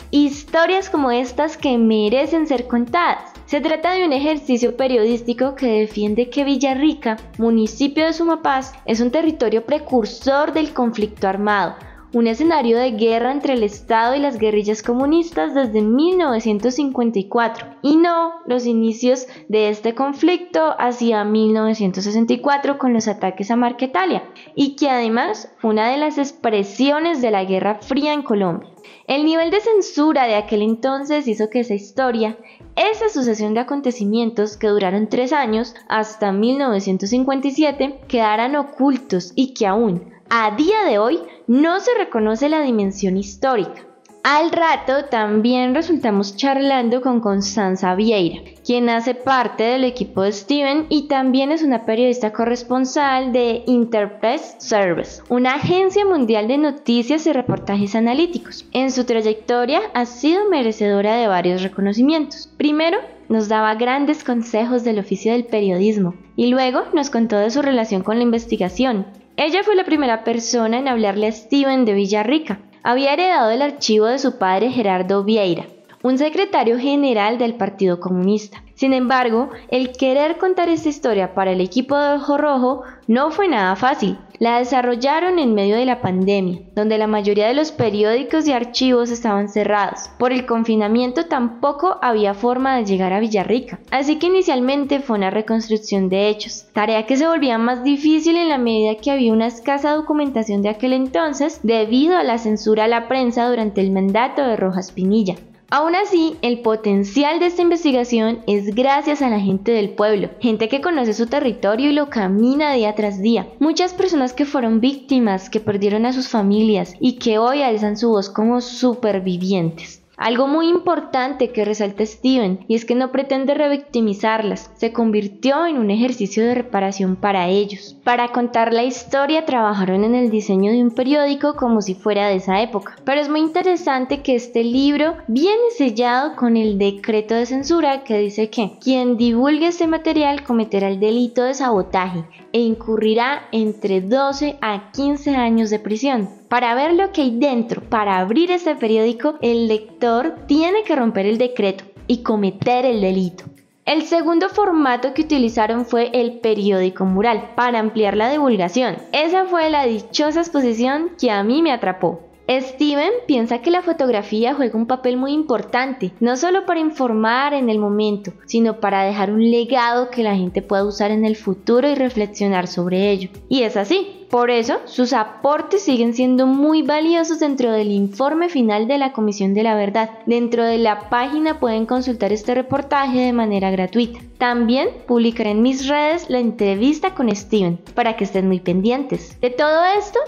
Historias 0.10 0.90
como 0.90 1.12
estas 1.12 1.56
que 1.56 1.78
merecen 1.78 2.48
ser 2.48 2.66
contadas. 2.66 3.32
Se 3.46 3.62
trata 3.62 3.92
de 3.92 4.06
un 4.06 4.14
ejercicio 4.14 4.76
periodístico 4.76 5.54
que 5.54 5.68
defiende 5.68 6.32
que 6.32 6.44
Villarrica, 6.46 7.18
municipio 7.38 8.08
de 8.08 8.14
Sumapaz, 8.14 8.74
es 8.86 9.02
un 9.02 9.12
territorio 9.12 9.64
precursor 9.68 10.52
del 10.52 10.74
conflicto 10.74 11.28
armado, 11.28 11.76
un 12.12 12.26
escenario 12.26 12.78
de 12.78 12.92
guerra 12.92 13.32
entre 13.32 13.54
el 13.54 13.64
Estado 13.64 14.16
y 14.16 14.20
las 14.20 14.40
guerrillas 14.40 14.82
comunistas 14.82 15.54
desde 15.54 15.82
1954 15.82 17.68
y 17.84 17.98
no 17.98 18.34
los 18.48 18.66
inicios 18.66 19.28
de 19.48 19.70
este 19.70 19.94
conflicto 19.94 20.76
hacia 20.80 21.24
1964 21.24 22.80
con 22.80 22.94
los 22.94 23.08
ataques 23.08 23.52
a 23.52 23.56
Marquetalia 23.56 24.24
y 24.56 24.76
que 24.76 24.90
además 24.90 25.54
fue 25.58 25.70
una 25.72 25.90
de 25.92 25.98
las 25.98 26.18
expresiones 26.18 27.22
de 27.22 27.32
la 27.32 27.46
Guerra 27.46 27.76
Fría 27.76 28.14
en 28.14 28.24
Colombia. 28.24 28.70
El 29.06 29.26
nivel 29.26 29.52
de 29.52 29.60
censura 29.60 30.26
de 30.26 30.36
aquel 30.36 30.62
entonces 30.62 31.28
hizo 31.28 31.50
que 31.50 31.62
esa 31.62 31.74
historia, 31.74 32.38
esa 32.76 33.10
sucesión 33.10 33.54
de 33.54 33.60
acontecimientos 33.62 34.56
que 34.56 34.68
duraron 34.68 35.10
tres 35.10 35.34
años 35.34 35.76
hasta 35.88 36.32
1957, 36.32 38.02
quedaran 38.08 38.56
ocultos 38.56 39.34
y 39.36 39.54
que 39.54 39.66
aún 39.66 40.19
a 40.30 40.52
día 40.56 40.84
de 40.84 41.00
hoy 41.00 41.20
no 41.48 41.80
se 41.80 41.94
reconoce 41.96 42.50
la 42.50 42.62
dimensión 42.62 43.18
histórica. 43.18 43.89
Al 44.24 44.52
rato 44.52 45.06
también 45.06 45.74
resultamos 45.74 46.36
charlando 46.36 47.02
con 47.02 47.22
Constanza 47.22 47.96
Vieira, 47.96 48.42
quien 48.66 48.90
hace 48.90 49.16
parte 49.16 49.64
del 49.64 49.86
equipo 49.86 50.24
de 50.24 50.34
Steven 50.34 50.88
y 50.90 51.08
también 51.08 51.54
es 51.54 51.64
una 51.64 51.86
periodista 51.86 52.34
corresponsal 52.34 53.32
de 53.32 53.64
Interpress 53.66 54.56
Service, 54.58 55.22
una 55.30 55.56
agencia 55.56 56.06
mundial 56.06 56.50
de 56.50 56.58
noticias 56.58 57.26
y 57.28 57.32
reportajes 57.32 57.96
analíticos. 57.96 58.66
En 58.74 58.92
su 58.92 59.06
trayectoria 59.06 59.80
ha 59.94 60.06
sido 60.06 60.50
merecedora 60.50 61.16
de 61.16 61.28
varios 61.28 61.64
reconocimientos. 61.64 62.50
Primero, 62.58 62.98
nos 63.30 63.48
daba 63.48 63.76
grandes 63.76 64.26
consejos 64.26 64.84
del 64.84 65.00
oficio 65.00 65.32
del 65.32 65.46
periodismo 65.46 66.16
y 66.36 66.48
luego 66.48 66.84
nos 66.94 67.10
contó 67.10 67.38
de 67.38 67.52
su 67.52 67.62
relación 67.62 68.04
con 68.04 68.18
la 68.18 68.24
investigación, 68.24 69.06
ella 69.42 69.64
fue 69.64 69.78
la 69.78 69.86
primera 69.86 70.26
persona 70.26 70.80
en 70.80 70.90
hablarle 70.90 71.28
a 71.28 71.32
Steven 71.32 71.86
de 71.86 71.94
Villarrica. 71.94 72.60
Había 72.82 73.14
heredado 73.14 73.52
el 73.52 73.62
archivo 73.62 74.06
de 74.06 74.20
su 74.20 74.38
padre 74.38 74.72
Gerardo 74.72 75.24
Vieira, 75.24 75.66
un 76.02 76.18
secretario 76.18 76.80
general 76.80 77.38
del 77.38 77.56
Partido 77.56 78.00
Comunista. 78.00 78.64
Sin 78.74 78.94
embargo, 78.94 79.50
el 79.68 79.92
querer 79.92 80.38
contar 80.38 80.70
esta 80.70 80.88
historia 80.88 81.34
para 81.34 81.52
el 81.52 81.60
equipo 81.60 81.98
de 81.98 82.16
Ojo 82.16 82.38
Rojo 82.38 82.84
no 83.08 83.32
fue 83.32 83.50
nada 83.50 83.76
fácil. 83.76 84.18
La 84.40 84.60
desarrollaron 84.60 85.38
en 85.38 85.54
medio 85.54 85.76
de 85.76 85.84
la 85.84 86.00
pandemia, 86.00 86.62
donde 86.74 86.98
la 86.98 87.08
mayoría 87.08 87.48
de 87.50 87.54
los 87.54 87.74
periódicos 87.74 88.48
y 88.48 88.54
archivos 88.54 89.12
estaban 89.12 89.50
cerrados. 89.50 90.10
Por 90.18 90.32
el 90.32 90.46
confinamiento 90.46 91.26
tampoco 91.26 91.98
había 92.02 92.34
forma 92.34 92.78
de 92.78 92.86
llegar 92.86 93.12
a 93.12 93.20
Villarrica. 93.20 93.80
Así 93.92 94.18
que 94.18 94.28
inicialmente 94.28 95.02
fue 95.02 95.18
una 95.18 95.30
reconstrucción 95.30 96.08
de 96.08 96.30
hechos, 96.30 96.68
tarea 96.72 97.06
que 97.06 97.18
se 97.18 97.28
volvía 97.28 97.58
más 97.58 97.84
difícil 97.84 98.38
en 98.38 98.48
la 98.48 98.58
medida 98.58 98.96
que 98.96 99.12
había 99.12 99.34
una 99.34 99.48
escasa 99.48 99.92
documentación 99.92 100.62
de 100.62 100.70
aquel 100.70 100.94
entonces 100.94 101.60
debido 101.64 102.16
a 102.16 102.24
la 102.24 102.38
censura 102.38 102.86
a 102.86 102.88
la 102.88 103.10
prensa 103.10 103.50
durante 103.50 103.82
el 103.82 103.92
mandato 103.92 104.42
de 104.42 104.56
Rojas 104.56 104.94
Pinilla. 104.94 105.36
Aún 105.72 105.96
así, 105.96 106.36
el 106.42 106.62
potencial 106.62 107.40
de 107.40 107.46
esta 107.46 107.62
investigación 107.62 108.40
es 108.48 108.74
gracias 108.74 109.22
a 109.22 109.30
la 109.30 109.40
gente 109.40 109.72
del 109.72 109.92
pueblo, 109.92 110.32
gente 110.40 110.68
que 110.68 110.82
conoce 110.82 111.14
su 111.14 111.28
territorio 111.28 111.92
y 111.92 111.94
lo 111.94 112.10
camina 112.10 112.74
día 112.74 112.96
tras 112.96 113.22
día. 113.22 113.48
Muchas 113.60 113.94
personas 113.94 114.34
que 114.34 114.46
fueron 114.46 114.82
víctimas, 114.82 115.48
que 115.48 115.60
perdieron 115.60 116.08
a 116.08 116.14
sus 116.14 116.28
familias 116.28 116.96
y 117.00 117.20
que 117.20 117.38
hoy 117.38 117.62
alzan 117.62 117.98
su 117.98 118.10
voz 118.10 118.32
como 118.32 118.62
supervivientes. 118.62 119.99
Algo 120.20 120.48
muy 120.48 120.68
importante 120.68 121.54
que 121.54 121.64
resalta 121.64 122.06
Steven 122.06 122.66
y 122.68 122.76
es 122.76 122.84
que 122.84 122.94
no 122.94 123.10
pretende 123.10 123.54
revictimizarlas, 123.54 124.70
se 124.76 124.92
convirtió 124.92 125.66
en 125.66 125.78
un 125.78 125.92
ejercicio 125.92 126.46
de 126.46 126.56
reparación 126.56 127.16
para 127.16 127.48
ellos. 127.48 127.96
Para 128.04 128.34
contar 128.34 128.74
la 128.74 128.84
historia 128.84 129.46
trabajaron 129.46 130.04
en 130.04 130.16
el 130.16 130.30
diseño 130.30 130.74
de 130.74 130.84
un 130.84 130.92
periódico 130.92 131.56
como 131.56 131.82
si 131.82 131.96
fuera 131.96 132.28
de 132.28 132.36
esa 132.36 132.62
época, 132.62 132.98
pero 133.06 133.22
es 133.22 133.30
muy 133.30 133.40
interesante 133.40 134.22
que 134.22 134.36
este 134.36 134.62
libro 134.62 135.16
viene 135.30 135.72
sellado 135.78 136.36
con 136.36 136.58
el 136.58 136.78
decreto 136.78 137.36
de 137.36 137.46
censura 137.46 138.04
que 138.04 138.18
dice 138.18 138.50
que 138.50 138.74
quien 138.84 139.16
divulgue 139.16 139.68
este 139.68 139.88
material 139.88 140.44
cometerá 140.44 140.90
el 140.90 141.00
delito 141.00 141.44
de 141.44 141.54
sabotaje 141.54 142.26
e 142.54 142.60
incurrirá 142.60 143.48
entre 143.52 144.02
12 144.02 144.58
a 144.62 144.92
15 144.92 145.36
años 145.36 145.70
de 145.70 145.80
prisión. 145.80 146.30
Para 146.48 146.76
ver 146.76 146.94
lo 146.94 147.12
que 147.12 147.22
hay 147.22 147.38
dentro, 147.38 147.82
para 147.82 148.20
abrir 148.20 148.52
este 148.52 148.76
periódico, 148.76 149.36
el 149.42 149.68
lector 149.68 150.36
tiene 150.48 150.84
que 150.84 150.96
romper 150.96 151.26
el 151.26 151.38
decreto 151.38 151.84
y 152.08 152.24
cometer 152.24 152.86
el 152.86 153.02
delito. 153.02 153.46
El 153.86 154.04
segundo 154.04 154.50
formato 154.50 155.16
que 155.16 155.24
utilizaron 155.24 155.84
fue 155.84 156.12
el 156.14 156.40
periódico 156.42 157.06
mural 157.06 157.54
para 157.56 157.80
ampliar 157.80 158.16
la 158.16 158.30
divulgación. 158.30 158.98
Esa 159.12 159.46
fue 159.46 159.70
la 159.72 159.86
dichosa 159.86 160.42
exposición 160.42 161.14
que 161.20 161.32
a 161.32 161.44
mí 161.44 161.64
me 161.64 161.72
atrapó. 161.72 162.29
Steven 162.50 163.12
piensa 163.28 163.60
que 163.60 163.70
la 163.70 163.84
fotografía 163.84 164.56
juega 164.56 164.76
un 164.76 164.88
papel 164.88 165.18
muy 165.18 165.34
importante, 165.34 166.14
no 166.20 166.36
solo 166.36 166.66
para 166.66 166.80
informar 166.80 167.54
en 167.54 167.70
el 167.70 167.78
momento, 167.78 168.34
sino 168.46 168.80
para 168.80 169.04
dejar 169.04 169.32
un 169.32 169.52
legado 169.52 170.10
que 170.10 170.24
la 170.24 170.36
gente 170.36 170.64
pueda 170.64 170.84
usar 170.84 171.12
en 171.12 171.26
el 171.26 171.36
futuro 171.36 171.88
y 171.88 171.94
reflexionar 171.94 172.68
sobre 172.68 173.12
ello. 173.12 173.30
Y 173.50 173.62
es 173.62 173.78
así, 173.78 174.26
por 174.32 174.50
eso, 174.50 174.78
sus 174.86 175.14
aportes 175.14 175.84
siguen 175.84 176.14
siendo 176.14 176.48
muy 176.48 176.84
valiosos 176.84 177.40
dentro 177.40 177.72
del 177.72 177.92
informe 177.92 178.50
final 178.50 178.88
de 178.88 178.98
la 178.98 179.12
Comisión 179.12 179.54
de 179.54 179.64
la 179.64 179.76
Verdad. 179.76 180.10
Dentro 180.28 180.64
de 180.64 180.78
la 180.78 181.10
página 181.10 181.60
pueden 181.60 181.86
consultar 181.86 182.32
este 182.32 182.54
reportaje 182.54 183.20
de 183.20 183.34
manera 183.34 183.72
gratuita. 183.72 184.20
También 184.38 184.90
publicaré 185.08 185.52
en 185.52 185.62
mis 185.62 185.88
redes 185.88 186.30
la 186.30 186.40
entrevista 186.40 187.16
con 187.16 187.36
Steven 187.36 187.80
para 187.96 188.16
que 188.16 188.24
estén 188.24 188.48
muy 188.48 188.60
pendientes. 188.60 189.40
De 189.42 189.50
todo 189.50 189.84
esto, 189.98 190.20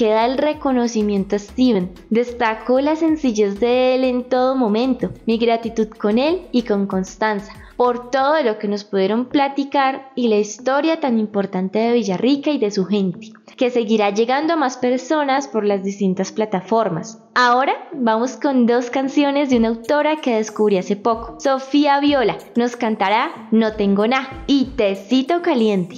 queda 0.00 0.24
el 0.24 0.38
reconocimiento 0.38 1.36
a 1.36 1.38
Steven. 1.38 1.92
Destaco 2.08 2.80
la 2.80 2.96
sencillez 2.96 3.60
de 3.60 3.94
él 3.94 4.04
en 4.04 4.24
todo 4.24 4.56
momento, 4.56 5.10
mi 5.26 5.36
gratitud 5.36 5.88
con 5.88 6.16
él 6.16 6.46
y 6.52 6.62
con 6.62 6.86
Constanza 6.86 7.52
por 7.76 8.10
todo 8.10 8.42
lo 8.42 8.58
que 8.58 8.68
nos 8.68 8.84
pudieron 8.84 9.26
platicar 9.26 10.10
y 10.14 10.28
la 10.28 10.36
historia 10.36 11.00
tan 11.00 11.18
importante 11.18 11.78
de 11.78 11.92
Villarrica 11.94 12.50
y 12.50 12.58
de 12.58 12.70
su 12.70 12.84
gente, 12.84 13.32
que 13.56 13.70
seguirá 13.70 14.10
llegando 14.10 14.52
a 14.52 14.56
más 14.56 14.76
personas 14.76 15.48
por 15.48 15.64
las 15.64 15.82
distintas 15.82 16.30
plataformas. 16.30 17.22
Ahora 17.34 17.72
vamos 17.94 18.36
con 18.36 18.66
dos 18.66 18.90
canciones 18.90 19.48
de 19.48 19.56
una 19.56 19.68
autora 19.68 20.20
que 20.20 20.36
descubrí 20.36 20.76
hace 20.76 20.96
poco. 20.96 21.40
Sofía 21.40 22.00
Viola 22.00 22.36
nos 22.54 22.76
cantará 22.76 23.48
No 23.50 23.72
tengo 23.72 24.06
nada 24.06 24.44
y 24.46 24.66
Tecito 24.76 25.40
Caliente. 25.40 25.96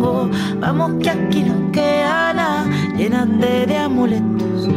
tango. 0.00 0.30
Vamos 0.58 0.92
que 1.02 1.10
aquí 1.10 1.42
no 1.42 1.70
queda 1.72 2.32
nada, 2.32 2.64
llénate 2.96 3.66
de 3.66 3.76
amuletos. 3.76 4.68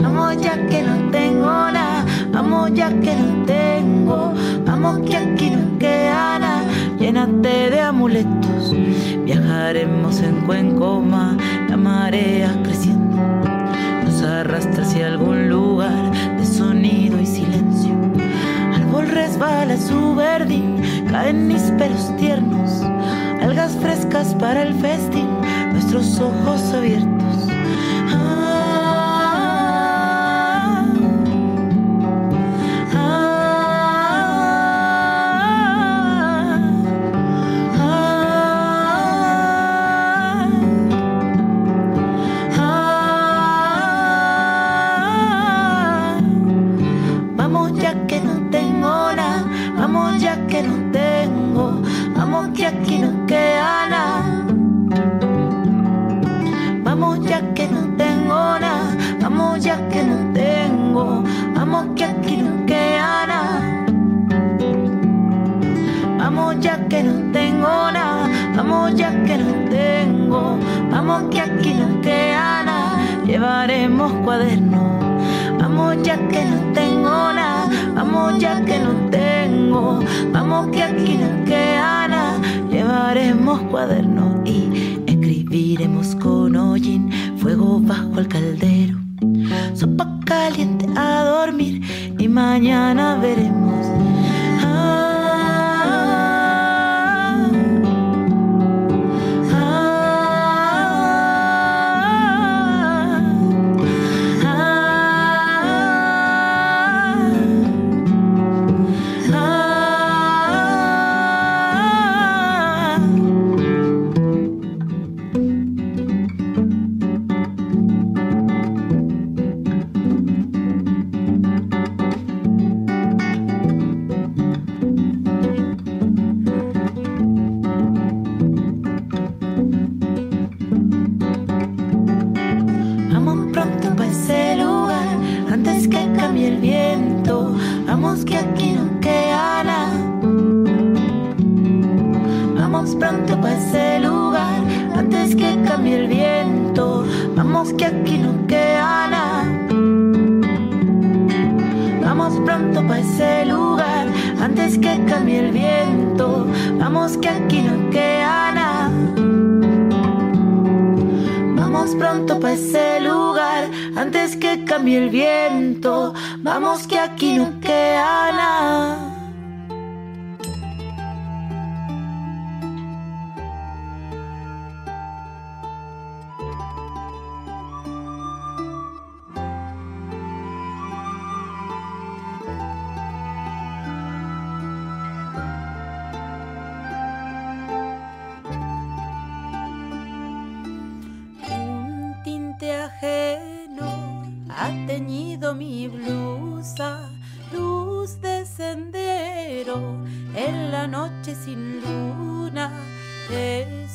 Vamos 0.00 0.36
ya 0.40 0.66
que 0.66 0.82
no 0.82 1.10
tengo 1.10 1.46
nada, 1.46 2.04
vamos 2.32 2.72
ya 2.74 2.88
que 2.88 3.14
no 3.16 3.44
tengo. 3.46 4.32
Vamos 4.66 5.00
que 5.08 5.16
aquí 5.16 5.50
no 5.50 5.78
queda 5.78 6.38
nada, 6.38 6.64
llénate 6.98 7.70
de 7.70 7.80
amuletos. 7.80 8.74
Viajaremos 9.24 10.20
en 10.20 10.40
cuencoma, 10.42 11.36
la 11.68 11.76
marea 11.76 12.54
creciendo. 12.62 13.16
Nos 14.04 14.22
arrastra 14.22 14.82
hacia 14.82 15.06
algún 15.06 15.48
lugar 15.48 16.10
de 16.36 16.44
sonido 16.44 17.20
y 17.20 17.26
silencio. 17.26 17.94
Árbol 18.74 19.08
resbala 19.08 19.76
su 19.76 20.14
verde, 20.14 20.62
caen 21.10 21.48
mis 21.48 21.62
pelos 21.78 22.14
tiernos 22.16 22.93
algas 23.44 23.76
frescas 23.76 24.34
para 24.36 24.62
el 24.62 24.74
festín, 24.80 25.28
nuestros 25.72 26.18
ojos 26.18 26.62
abiertos. 26.72 27.23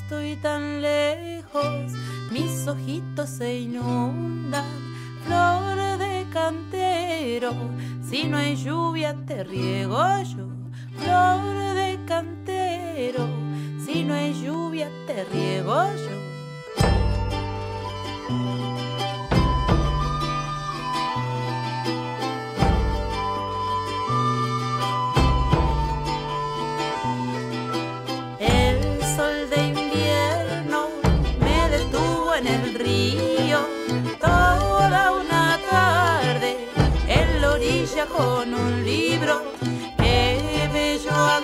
Estoy 0.10 0.36
tan 0.38 0.82
lejos, 0.82 1.94
mis 2.32 2.68
ojitos 2.68 3.30
se 3.30 3.60
inundan, 3.60 4.66
flor 5.24 6.00
de 6.00 6.26
cantero, 6.34 7.54
si 8.02 8.24
no 8.24 8.38
hay 8.38 8.56
lluvia 8.56 9.16
te 9.28 9.44
riego 9.44 10.02
yo, 10.24 10.48
flor 10.98 11.76
de 11.76 12.00
cantero, 12.08 13.28
si 13.86 14.04
no 14.04 14.16
hay 14.16 14.34
lluvia 14.34 14.90
te 15.06 15.26
riego 15.26 15.76
yo. 15.94 16.10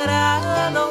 Bello 0.08 0.85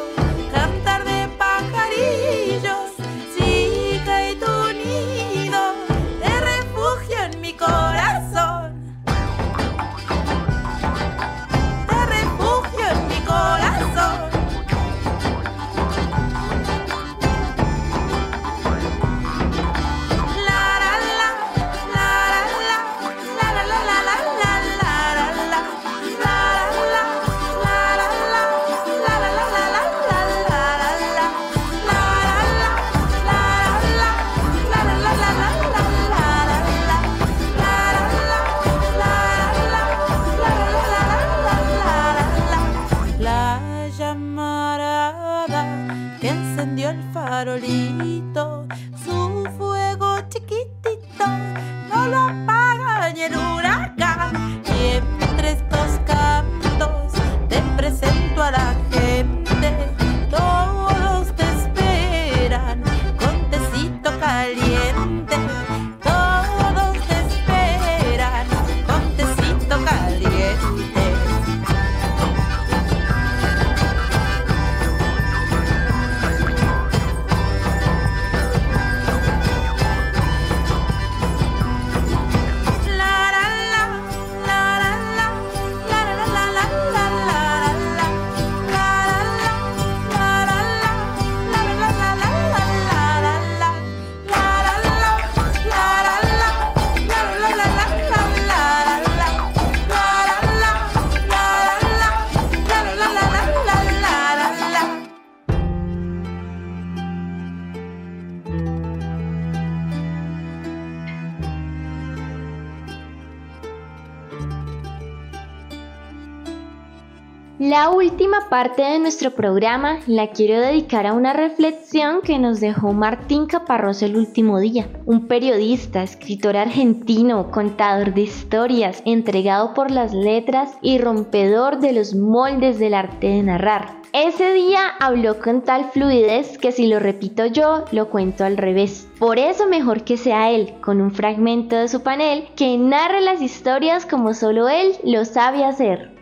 parte 118.54 118.82
de 118.82 119.00
nuestro 119.00 119.32
programa 119.32 119.98
la 120.06 120.30
quiero 120.30 120.60
dedicar 120.60 121.08
a 121.08 121.12
una 121.12 121.32
reflexión 121.32 122.20
que 122.22 122.38
nos 122.38 122.60
dejó 122.60 122.92
Martín 122.92 123.46
Caparrós 123.46 124.00
el 124.00 124.16
último 124.16 124.60
día, 124.60 124.88
un 125.06 125.26
periodista, 125.26 126.04
escritor 126.04 126.56
argentino, 126.56 127.50
contador 127.50 128.14
de 128.14 128.20
historias, 128.20 129.02
entregado 129.06 129.74
por 129.74 129.90
las 129.90 130.14
letras 130.14 130.70
y 130.82 130.98
rompedor 130.98 131.80
de 131.80 131.94
los 131.94 132.14
moldes 132.14 132.78
del 132.78 132.94
arte 132.94 133.26
de 133.26 133.42
narrar. 133.42 133.96
Ese 134.12 134.54
día 134.54 134.86
habló 135.00 135.40
con 135.40 135.62
tal 135.62 135.86
fluidez 135.86 136.56
que 136.56 136.70
si 136.70 136.86
lo 136.86 137.00
repito 137.00 137.46
yo, 137.46 137.86
lo 137.90 138.08
cuento 138.08 138.44
al 138.44 138.56
revés. 138.56 139.08
Por 139.18 139.40
eso 139.40 139.66
mejor 139.66 140.04
que 140.04 140.16
sea 140.16 140.52
él, 140.52 140.74
con 140.80 141.00
un 141.00 141.10
fragmento 141.10 141.74
de 141.74 141.88
su 141.88 142.04
panel, 142.04 142.46
que 142.54 142.78
narre 142.78 143.20
las 143.20 143.42
historias 143.42 144.06
como 144.06 144.32
solo 144.32 144.68
él 144.68 144.92
lo 145.02 145.24
sabe 145.24 145.64
hacer. 145.64 146.13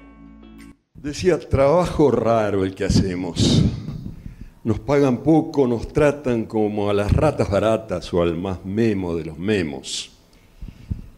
Decía, 1.03 1.37
trabajo 1.37 2.13
raro 2.13 2.65
el 2.65 2.77
que 2.77 2.85
hacemos. 2.85 3.61
Nos 4.63 4.79
pagan 4.79 5.25
poco, 5.25 5.67
nos 5.67 5.89
tratan 5.89 6.45
como 6.45 6.89
a 6.89 6.95
las 6.95 7.11
ratas 7.11 7.51
baratas 7.51 8.15
o 8.15 8.23
al 8.23 8.37
más 8.37 8.65
memo 8.65 9.17
de 9.17 9.25
los 9.25 9.37
memos. 9.37 10.13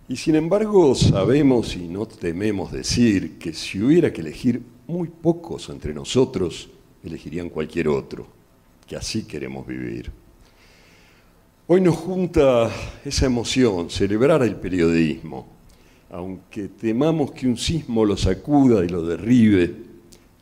Y 0.08 0.16
sin 0.16 0.36
embargo 0.36 0.94
sabemos 0.94 1.76
y 1.76 1.86
no 1.86 2.06
tememos 2.06 2.72
decir 2.72 3.38
que 3.38 3.52
si 3.52 3.82
hubiera 3.82 4.10
que 4.10 4.22
elegir 4.22 4.62
muy 4.86 5.08
pocos 5.08 5.68
entre 5.68 5.92
nosotros, 5.92 6.70
elegirían 7.04 7.50
cualquier 7.50 7.88
otro, 7.88 8.26
que 8.86 8.96
así 8.96 9.24
queremos 9.24 9.66
vivir. 9.66 10.10
Hoy 11.66 11.82
nos 11.82 11.96
junta 11.96 12.70
esa 13.04 13.26
emoción, 13.26 13.90
celebrar 13.90 14.42
el 14.44 14.56
periodismo, 14.56 15.53
aunque 16.14 16.68
temamos 16.68 17.32
que 17.32 17.48
un 17.48 17.56
sismo 17.56 18.04
lo 18.04 18.16
sacuda 18.16 18.84
y 18.84 18.88
lo 18.88 19.02
derribe, 19.02 19.74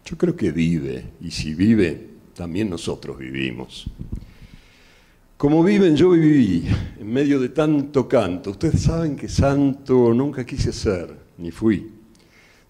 yo 0.05 0.19
creo 0.19 0.37
que 0.37 0.53
vive, 0.53 1.13
y 1.23 1.31
si 1.31 1.55
vive, 1.55 2.09
también 2.35 2.69
nosotros 2.69 3.17
vivimos. 3.17 3.87
Como 5.39 5.65
viven, 5.65 5.97
yo 5.97 6.11
viví 6.11 6.69
en 7.01 7.11
medio 7.11 7.41
de 7.41 7.49
tanto 7.49 8.07
canto. 8.07 8.51
Ustedes 8.51 8.83
saben 8.83 9.17
que 9.17 9.31
santo 9.31 10.13
nunca 10.13 10.45
quise 10.45 10.75
ser, 10.75 11.17
ni 11.39 11.51
fui. 11.51 11.91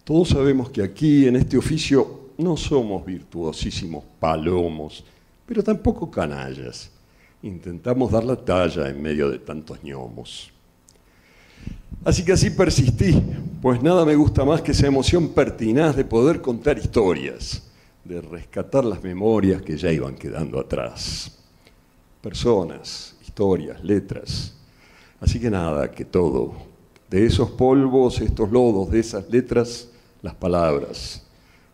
Todos 0.05 0.29
sabemos 0.29 0.69
que 0.69 0.81
aquí, 0.81 1.27
en 1.27 1.35
este 1.35 1.57
oficio, 1.57 2.29
no 2.37 2.55
somos 2.55 3.05
virtuosísimos 3.05 4.05
palomos, 4.17 5.03
pero 5.45 5.61
tampoco 5.61 6.09
canallas. 6.09 6.89
Intentamos 7.41 8.13
dar 8.13 8.23
la 8.23 8.37
talla 8.37 8.87
en 8.87 9.01
medio 9.01 9.29
de 9.29 9.39
tantos 9.39 9.83
ñomos. 9.83 10.52
Así 12.05 12.25
que 12.25 12.33
así 12.33 12.49
persistí, 12.49 13.21
pues 13.61 13.81
nada 13.81 14.03
me 14.03 14.15
gusta 14.15 14.43
más 14.43 14.61
que 14.61 14.71
esa 14.71 14.87
emoción 14.87 15.29
pertinaz 15.29 15.95
de 15.95 16.03
poder 16.03 16.41
contar 16.41 16.77
historias, 16.77 17.63
de 18.03 18.19
rescatar 18.19 18.83
las 18.83 19.01
memorias 19.01 19.61
que 19.61 19.77
ya 19.77 19.89
iban 19.89 20.15
quedando 20.15 20.59
atrás. 20.59 21.31
Personas, 22.21 23.15
historias, 23.25 23.81
letras. 23.83 24.53
Así 25.21 25.39
que 25.39 25.49
nada, 25.49 25.89
que 25.91 26.03
todo. 26.03 26.53
De 27.09 27.25
esos 27.25 27.51
polvos, 27.51 28.19
estos 28.19 28.51
lodos, 28.51 28.91
de 28.91 28.99
esas 28.99 29.29
letras, 29.29 29.87
las 30.21 30.35
palabras, 30.35 31.23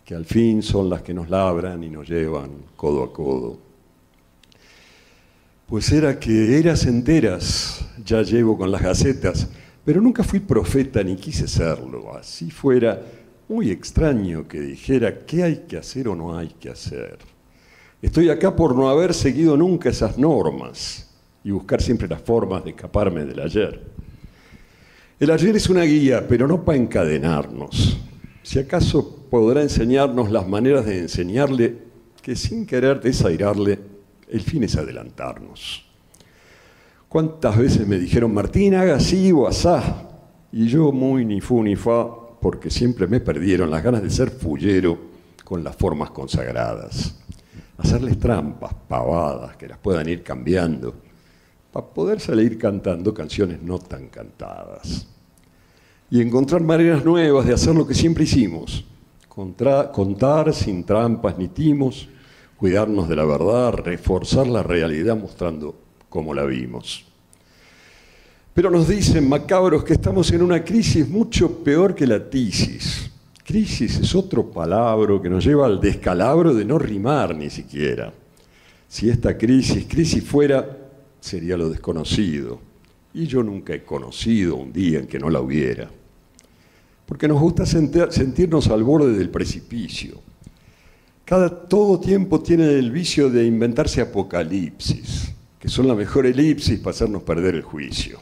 que 0.05 0.13
al 0.13 0.25
fin 0.25 0.61
son 0.61 0.89
las 0.89 1.01
que 1.01 1.13
nos 1.13 1.29
labran 1.29 1.83
y 1.83 1.89
nos 1.89 2.07
llevan 2.07 2.51
codo 2.75 3.03
a 3.03 3.11
codo. 3.11 3.57
Pues 5.65 5.91
era 5.91 6.19
que 6.19 6.59
eras 6.59 6.85
enteras, 6.85 7.83
ya 8.03 8.21
llevo 8.21 8.57
con 8.57 8.71
las 8.71 8.81
gacetas, 8.81 9.47
pero 9.83 10.01
nunca 10.01 10.23
fui 10.23 10.39
profeta 10.39 11.03
ni 11.03 11.15
quise 11.15 11.47
serlo. 11.47 12.15
Así 12.15 12.51
fuera 12.51 13.01
muy 13.47 13.71
extraño 13.71 14.47
que 14.47 14.59
dijera 14.59 15.25
qué 15.25 15.43
hay 15.43 15.65
que 15.67 15.77
hacer 15.77 16.07
o 16.07 16.15
no 16.15 16.37
hay 16.37 16.49
que 16.59 16.69
hacer. 16.69 17.17
Estoy 18.01 18.29
acá 18.29 18.55
por 18.55 18.75
no 18.75 18.89
haber 18.89 19.13
seguido 19.13 19.57
nunca 19.57 19.89
esas 19.89 20.17
normas 20.17 21.09
y 21.43 21.51
buscar 21.51 21.81
siempre 21.81 22.07
las 22.07 22.21
formas 22.21 22.63
de 22.63 22.69
escaparme 22.71 23.25
del 23.25 23.39
ayer. 23.39 23.81
El 25.19 25.31
ayer 25.31 25.55
es 25.55 25.69
una 25.69 25.83
guía, 25.83 26.25
pero 26.27 26.47
no 26.47 26.63
para 26.63 26.77
encadenarnos. 26.77 27.97
Si 28.41 28.57
acaso 28.57 29.25
podrá 29.29 29.61
enseñarnos 29.61 30.31
las 30.31 30.47
maneras 30.47 30.85
de 30.85 30.99
enseñarle 30.99 31.75
que 32.21 32.35
sin 32.35 32.65
querer 32.65 33.01
desairarle, 33.01 33.79
el 34.29 34.41
fin 34.41 34.63
es 34.63 34.77
adelantarnos. 34.77 35.88
¿Cuántas 37.09 37.57
veces 37.57 37.87
me 37.87 37.97
dijeron, 37.97 38.31
Martín, 38.31 38.75
haga 38.75 38.97
así 38.97 39.31
o 39.31 39.47
asá? 39.47 40.07
Y 40.51 40.67
yo 40.67 40.91
muy 40.91 41.25
ni 41.25 41.41
fu 41.41 41.63
ni 41.63 41.75
fa, 41.75 42.07
porque 42.39 42.69
siempre 42.69 43.07
me 43.07 43.19
perdieron 43.19 43.71
las 43.71 43.83
ganas 43.83 44.03
de 44.03 44.11
ser 44.11 44.29
fullero 44.29 44.95
con 45.43 45.63
las 45.63 45.75
formas 45.75 46.11
consagradas. 46.11 47.15
Hacerles 47.79 48.19
trampas, 48.19 48.75
pavadas, 48.87 49.57
que 49.57 49.67
las 49.67 49.79
puedan 49.79 50.07
ir 50.07 50.21
cambiando, 50.21 50.93
para 51.71 51.87
poder 51.87 52.19
salir 52.19 52.59
cantando 52.59 53.11
canciones 53.11 53.59
no 53.59 53.79
tan 53.79 54.09
cantadas. 54.09 55.07
Y 56.11 56.21
encontrar 56.21 56.61
maneras 56.61 57.03
nuevas 57.03 57.47
de 57.47 57.55
hacer 57.55 57.73
lo 57.73 57.87
que 57.87 57.95
siempre 57.95 58.25
hicimos, 58.25 58.85
contar 59.27 60.53
sin 60.53 60.83
trampas 60.83 61.39
ni 61.39 61.47
timos, 61.47 62.07
cuidarnos 62.55 63.09
de 63.09 63.15
la 63.15 63.25
verdad, 63.25 63.73
reforzar 63.73 64.45
la 64.45 64.61
realidad 64.61 65.17
mostrando 65.17 65.88
cómo 66.09 66.33
la 66.33 66.43
vimos. 66.43 67.05
Pero 68.53 68.69
nos 68.69 68.87
dicen 68.87 69.29
macabros 69.29 69.83
que 69.83 69.93
estamos 69.93 70.31
en 70.31 70.41
una 70.41 70.63
crisis 70.63 71.07
mucho 71.07 71.63
peor 71.63 71.95
que 71.95 72.05
la 72.05 72.29
tisis. 72.29 73.09
Crisis 73.45 73.99
es 73.99 74.13
otro 74.13 74.51
palabra 74.51 75.19
que 75.21 75.29
nos 75.29 75.45
lleva 75.45 75.65
al 75.65 75.79
descalabro 75.79 76.53
de 76.53 76.65
no 76.65 76.77
rimar 76.77 77.35
ni 77.35 77.49
siquiera. 77.49 78.13
Si 78.87 79.09
esta 79.09 79.37
crisis, 79.37 79.85
crisis 79.87 80.23
fuera, 80.23 80.77
sería 81.19 81.57
lo 81.57 81.69
desconocido. 81.69 82.59
Y 83.13 83.27
yo 83.27 83.41
nunca 83.43 83.73
he 83.73 83.83
conocido 83.83 84.55
un 84.55 84.73
día 84.73 84.99
en 84.99 85.07
que 85.07 85.19
no 85.19 85.29
la 85.29 85.41
hubiera. 85.41 85.89
Porque 87.05 87.27
nos 87.27 87.39
gusta 87.39 87.65
sentirnos 87.65 88.67
al 88.67 88.83
borde 88.83 89.13
del 89.13 89.29
precipicio. 89.29 90.19
Cada 91.25 91.67
todo 91.67 91.99
tiempo 91.99 92.41
tiene 92.41 92.65
el 92.73 92.91
vicio 92.91 93.29
de 93.29 93.45
inventarse 93.45 94.01
apocalipsis, 94.01 95.28
que 95.59 95.67
son 95.67 95.87
la 95.87 95.95
mejor 95.95 96.25
elipsis 96.25 96.79
para 96.79 96.91
hacernos 96.91 97.23
perder 97.23 97.55
el 97.55 97.63
juicio. 97.63 98.19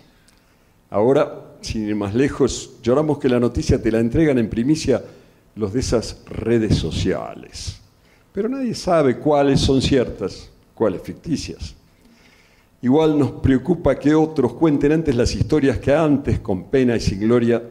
Ahora, 0.89 1.57
sin 1.61 1.87
ir 1.87 1.95
más 1.95 2.15
lejos, 2.15 2.77
lloramos 2.81 3.19
que 3.19 3.29
la 3.29 3.39
noticia 3.39 3.81
te 3.81 3.91
la 3.91 3.99
entregan 3.99 4.37
en 4.37 4.49
primicia 4.49 5.03
los 5.55 5.73
de 5.73 5.81
esas 5.81 6.23
redes 6.25 6.75
sociales. 6.75 7.79
Pero 8.33 8.49
nadie 8.49 8.73
sabe 8.73 9.17
cuáles 9.17 9.59
son 9.59 9.81
ciertas, 9.81 10.49
cuáles 10.73 11.01
ficticias. 11.01 11.75
Igual 12.81 13.17
nos 13.17 13.31
preocupa 13.31 13.97
que 13.97 14.13
otros 14.13 14.53
cuenten 14.53 14.91
antes 14.91 15.15
las 15.15 15.33
historias 15.33 15.79
que 15.79 15.93
antes, 15.93 16.39
con 16.39 16.65
pena 16.65 16.95
y 16.95 16.99
sin 16.99 17.19
gloria, 17.19 17.61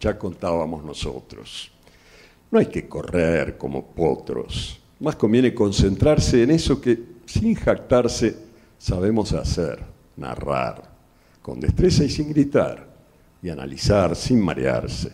ya 0.00 0.18
contábamos 0.18 0.84
nosotros. 0.84 1.70
No 2.50 2.58
hay 2.58 2.66
que 2.66 2.88
correr 2.88 3.56
como 3.56 3.86
potros. 3.86 4.80
Más 5.00 5.16
conviene 5.16 5.54
concentrarse 5.54 6.42
en 6.42 6.50
eso 6.50 6.80
que, 6.80 7.00
sin 7.26 7.54
jactarse, 7.54 8.45
sabemos 8.78 9.32
hacer, 9.32 9.82
narrar, 10.16 10.82
con 11.42 11.60
destreza 11.60 12.04
y 12.04 12.10
sin 12.10 12.30
gritar, 12.30 12.86
y 13.42 13.50
analizar 13.50 14.16
sin 14.16 14.40
marearse. 14.40 15.12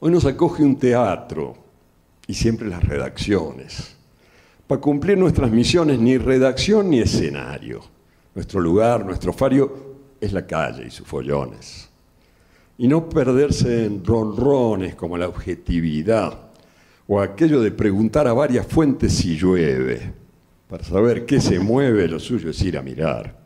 Hoy 0.00 0.10
nos 0.10 0.24
acoge 0.24 0.62
un 0.62 0.76
teatro 0.76 1.56
y 2.26 2.34
siempre 2.34 2.68
las 2.68 2.82
redacciones. 2.82 3.96
Para 4.66 4.80
cumplir 4.80 5.18
nuestras 5.18 5.50
misiones, 5.50 5.98
ni 5.98 6.18
redacción 6.18 6.90
ni 6.90 7.00
escenario. 7.00 7.80
Nuestro 8.34 8.60
lugar, 8.60 9.04
nuestro 9.04 9.32
fario 9.32 9.96
es 10.20 10.32
la 10.32 10.46
calle 10.46 10.86
y 10.86 10.90
sus 10.90 11.06
follones. 11.06 11.88
Y 12.78 12.88
no 12.88 13.08
perderse 13.08 13.84
en 13.84 14.04
ronrones 14.04 14.94
como 14.94 15.18
la 15.18 15.28
objetividad 15.28 16.38
o 17.06 17.20
aquello 17.20 17.60
de 17.60 17.70
preguntar 17.70 18.26
a 18.26 18.32
varias 18.32 18.66
fuentes 18.66 19.12
si 19.12 19.36
llueve. 19.36 20.21
Para 20.72 20.84
saber 20.84 21.26
qué 21.26 21.38
se 21.38 21.58
mueve, 21.58 22.08
lo 22.08 22.18
suyo 22.18 22.48
es 22.48 22.62
ir 22.62 22.78
a 22.78 22.82
mirar. 22.82 23.36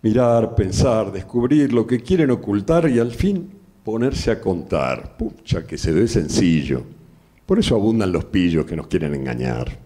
Mirar, 0.00 0.54
pensar, 0.54 1.12
descubrir 1.12 1.70
lo 1.70 1.86
que 1.86 2.00
quieren 2.00 2.30
ocultar 2.30 2.88
y 2.88 2.98
al 2.98 3.12
fin 3.12 3.50
ponerse 3.84 4.30
a 4.30 4.40
contar. 4.40 5.18
Pucha, 5.18 5.66
que 5.66 5.76
se 5.76 5.92
ve 5.92 6.08
sencillo. 6.08 6.82
Por 7.44 7.58
eso 7.58 7.74
abundan 7.74 8.10
los 8.10 8.24
pillos 8.24 8.64
que 8.64 8.74
nos 8.74 8.86
quieren 8.86 9.14
engañar. 9.14 9.78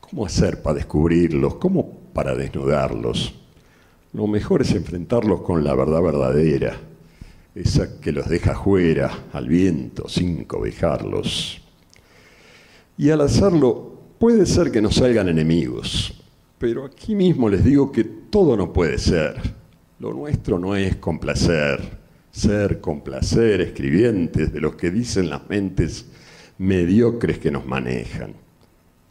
¿Cómo 0.00 0.26
hacer 0.26 0.60
para 0.60 0.78
descubrirlos? 0.78 1.54
¿Cómo 1.54 1.88
para 2.12 2.34
desnudarlos? 2.34 3.32
Lo 4.14 4.26
mejor 4.26 4.62
es 4.62 4.72
enfrentarlos 4.72 5.42
con 5.42 5.62
la 5.62 5.76
verdad 5.76 6.02
verdadera, 6.02 6.80
esa 7.54 8.00
que 8.00 8.10
los 8.10 8.28
deja 8.28 8.56
fuera, 8.56 9.26
al 9.32 9.46
viento, 9.46 10.08
sin 10.08 10.46
cobijarlos. 10.46 11.62
Y 12.96 13.10
al 13.10 13.20
hacerlo, 13.20 13.87
puede 14.18 14.46
ser 14.46 14.70
que 14.70 14.82
nos 14.82 14.96
salgan 14.96 15.28
enemigos, 15.28 16.14
pero 16.58 16.84
aquí 16.84 17.14
mismo 17.14 17.48
les 17.48 17.64
digo 17.64 17.92
que 17.92 18.04
todo 18.04 18.56
no 18.56 18.72
puede 18.72 18.98
ser. 18.98 19.40
Lo 20.00 20.12
nuestro 20.12 20.58
no 20.58 20.76
es 20.76 20.96
complacer, 20.96 21.80
ser, 22.30 22.80
complacer, 22.80 23.60
escribientes 23.60 24.52
de 24.52 24.60
los 24.60 24.74
que 24.74 24.90
dicen 24.90 25.30
las 25.30 25.48
mentes 25.48 26.06
mediocres 26.58 27.38
que 27.38 27.50
nos 27.50 27.66
manejan. 27.66 28.34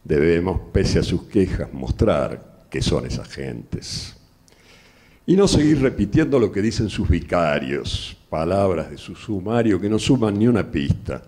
Debemos, 0.04 0.60
pese 0.72 0.98
a 0.98 1.02
sus 1.02 1.22
quejas, 1.24 1.72
mostrar 1.72 2.66
que 2.70 2.82
son 2.82 3.06
esas 3.06 3.28
gentes. 3.28 4.14
Y 5.26 5.36
no 5.36 5.46
seguir 5.46 5.80
repitiendo 5.82 6.38
lo 6.38 6.50
que 6.50 6.62
dicen 6.62 6.88
sus 6.88 7.08
vicarios, 7.08 8.16
palabras 8.30 8.90
de 8.90 8.96
su 8.96 9.14
sumario 9.14 9.80
que 9.80 9.90
no 9.90 9.98
suman 9.98 10.38
ni 10.38 10.46
una 10.46 10.70
pista. 10.70 11.22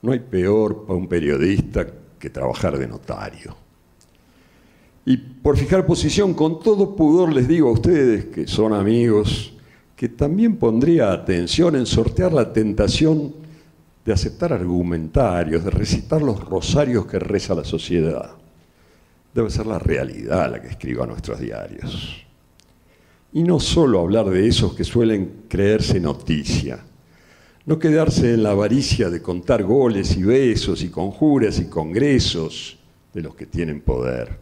No 0.00 0.12
hay 0.12 0.20
peor 0.20 0.86
para 0.86 0.98
un 0.98 1.08
periodista 1.08 1.86
que 2.24 2.30
trabajar 2.30 2.78
de 2.78 2.88
notario. 2.88 3.54
Y 5.04 5.18
por 5.18 5.58
fijar 5.58 5.84
posición, 5.84 6.32
con 6.32 6.58
todo 6.58 6.96
pudor 6.96 7.30
les 7.30 7.46
digo 7.46 7.68
a 7.68 7.72
ustedes, 7.72 8.24
que 8.24 8.46
son 8.46 8.72
amigos, 8.72 9.52
que 9.94 10.08
también 10.08 10.56
pondría 10.56 11.12
atención 11.12 11.76
en 11.76 11.84
sortear 11.84 12.32
la 12.32 12.50
tentación 12.50 13.34
de 14.06 14.12
aceptar 14.14 14.54
argumentarios, 14.54 15.62
de 15.64 15.70
recitar 15.70 16.22
los 16.22 16.42
rosarios 16.42 17.04
que 17.04 17.18
reza 17.18 17.54
la 17.54 17.64
sociedad. 17.64 18.30
Debe 19.34 19.50
ser 19.50 19.66
la 19.66 19.78
realidad 19.78 20.50
la 20.50 20.62
que 20.62 20.68
escriba 20.68 21.06
nuestros 21.06 21.38
diarios. 21.40 22.24
Y 23.34 23.42
no 23.42 23.60
solo 23.60 24.00
hablar 24.00 24.30
de 24.30 24.48
esos 24.48 24.72
que 24.74 24.84
suelen 24.84 25.42
creerse 25.46 26.00
noticia, 26.00 26.82
no 27.66 27.78
quedarse 27.78 28.34
en 28.34 28.42
la 28.42 28.50
avaricia 28.50 29.08
de 29.08 29.22
contar 29.22 29.62
goles 29.62 30.16
y 30.16 30.22
besos 30.22 30.82
y 30.82 30.90
conjuras 30.90 31.58
y 31.58 31.66
congresos 31.66 32.78
de 33.12 33.22
los 33.22 33.34
que 33.34 33.46
tienen 33.46 33.80
poder. 33.80 34.38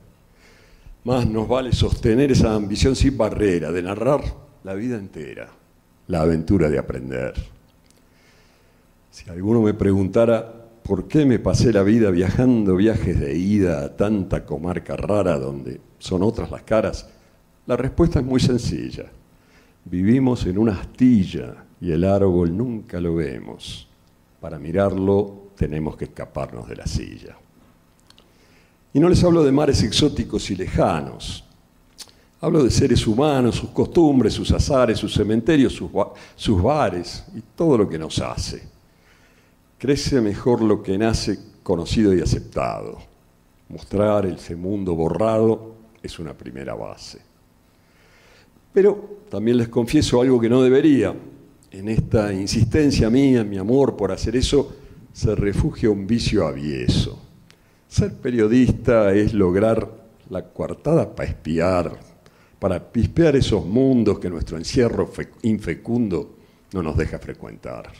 Más 1.05 1.27
nos 1.29 1.49
vale 1.49 1.73
sostener 1.73 2.33
esa 2.33 2.55
ambición 2.55 2.97
sin 2.97 3.16
barrera, 3.16 3.70
de 3.70 3.83
narrar 3.83 4.23
la 4.64 4.75
vida 4.75 4.97
entera, 4.97 5.49
la 6.09 6.23
aventura 6.23 6.68
de 6.68 6.79
aprender. 6.79 7.35
Si 9.11 9.29
alguno 9.31 9.62
me 9.62 9.75
preguntara 9.75 10.53
por 10.83 11.07
qué 11.07 11.25
me 11.25 11.39
pasé 11.39 11.73
la 11.73 11.83
vida 11.83 12.11
viajando 12.11 12.77
viajes 12.77 13.20
de 13.20 13.37
ida 13.37 13.85
a 13.85 13.97
tanta 13.97 14.45
comarca 14.45 14.97
rara 14.97 15.39
donde 15.39 15.81
son 15.99 16.23
otras 16.23 16.51
las 16.51 16.62
caras, 16.62 17.09
la 17.66 17.77
respuesta 17.77 18.18
es 18.18 18.25
muy 18.25 18.41
sencilla. 18.41 19.05
Vivimos 19.85 20.47
en 20.47 20.59
una 20.59 20.73
astilla 20.73 21.64
y 21.83 21.91
el 21.91 22.05
árbol 22.05 22.57
nunca 22.57 23.01
lo 23.01 23.16
vemos. 23.16 23.89
Para 24.41 24.57
mirarlo 24.57 25.49
tenemos 25.57 25.97
que 25.97 26.05
escaparnos 26.05 26.68
de 26.68 26.76
la 26.76 26.87
silla. 26.87 27.37
Y 28.95 29.01
no 29.01 29.09
les 29.09 29.22
hablo 29.24 29.43
de 29.43 29.51
mares 29.51 29.83
exóticos 29.83 30.49
y 30.53 30.55
lejanos. 30.55 31.45
Hablo 32.41 32.62
de 32.62 32.70
seres 32.70 33.05
humanos, 33.05 33.57
sus 33.57 33.70
costumbres, 33.70 34.33
sus 34.33 34.53
azares, 34.53 34.97
sus 34.97 35.12
cementerios, 35.12 35.72
sus, 35.72 35.91
ba 35.93 36.12
sus 36.37 36.62
bares 36.62 37.24
y 37.35 37.41
todo 37.57 37.76
lo 37.76 37.89
que 37.89 37.99
nos 37.99 38.20
hace. 38.20 38.62
Crece 39.76 40.20
mejor 40.20 40.62
lo 40.62 40.85
que 40.85 40.97
nace 40.97 41.37
conocido 41.64 42.14
y 42.14 42.20
aceptado. 42.20 42.99
Mostrar 43.68 44.26
ese 44.26 44.55
mundo 44.55 44.95
borrado 44.95 45.74
es 46.01 46.16
una 46.20 46.33
primera 46.33 46.74
base. 46.74 47.20
Pero 48.72 49.18
también 49.28 49.57
les 49.57 49.68
confieso 49.68 50.20
algo 50.20 50.41
que 50.41 50.49
no 50.49 50.62
debería. 50.62 51.12
En 51.73 51.89
esta 51.89 52.31
insistencia 52.35 53.09
mía, 53.09 53.45
mi 53.45 53.57
amor 53.57 53.97
por 53.97 54.12
hacer 54.12 54.37
eso, 54.37 54.77
se 55.11 55.35
refugia 55.35 55.89
un 55.89 56.07
vicio 56.07 56.47
avieso. 56.47 57.18
Ser 57.89 58.12
periodista 58.12 59.14
es 59.14 59.33
lograr 59.33 59.91
la 60.29 60.45
coartada 60.45 61.14
para 61.14 61.31
espiar, 61.31 61.99
para 62.59 62.93
pispear 62.93 63.37
esos 63.37 63.64
mundos 63.64 64.18
que 64.18 64.29
nuestro 64.29 64.59
encierro 64.59 65.11
infecundo 65.45 66.37
no 66.75 66.83
nos 66.83 66.95
deja 66.95 67.18
frecuentar. 67.18 67.91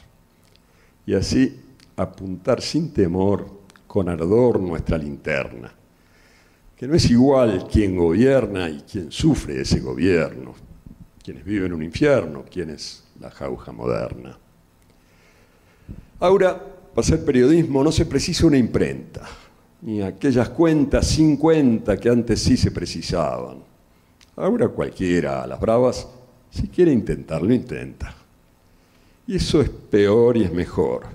Y 1.07 1.15
así 1.15 1.59
apuntar 1.97 2.61
sin 2.61 2.93
temor, 2.93 3.63
con 3.87 4.11
ardor, 4.11 4.61
nuestra 4.61 4.99
linterna, 4.99 5.73
que 6.77 6.87
no 6.87 6.95
es 6.95 7.11
igual 7.11 7.67
quien 7.73 7.97
gobierna 7.97 8.69
y 8.69 8.83
quien 8.83 9.11
sufre 9.11 9.63
ese 9.63 9.81
gobierno, 9.81 10.55
quienes 11.25 11.43
viven 11.43 11.73
un 11.73 11.83
infierno, 11.83 12.45
quienes 12.51 13.02
la 13.21 13.31
jauja 13.31 13.73
moderna. 13.73 14.39
Ahora, 16.21 16.59
para 16.95 17.05
hacer 17.05 17.25
periodismo 17.25 17.83
no 17.83 17.91
se 17.91 18.07
precisa 18.07 18.47
una 18.47 18.59
imprenta, 18.59 19.23
ni 19.81 20.03
aquellas 20.03 20.51
cuentas 20.51 21.07
sin 21.07 21.37
cuenta 21.37 21.97
que 21.97 22.09
antes 22.09 22.41
sí 22.41 22.57
se 22.57 22.71
precisaban. 22.71 23.59
Ahora 24.37 24.69
cualquiera, 24.69 25.43
a 25.43 25.47
las 25.47 25.61
bravas, 25.61 26.07
si 26.51 26.69
quiere 26.69 26.93
intentarlo, 26.93 27.53
intenta. 27.53 28.15
Y 29.27 29.37
eso 29.37 29.61
es 29.61 29.69
peor 29.69 30.37
y 30.37 30.45
es 30.45 30.53
mejor. 30.53 31.07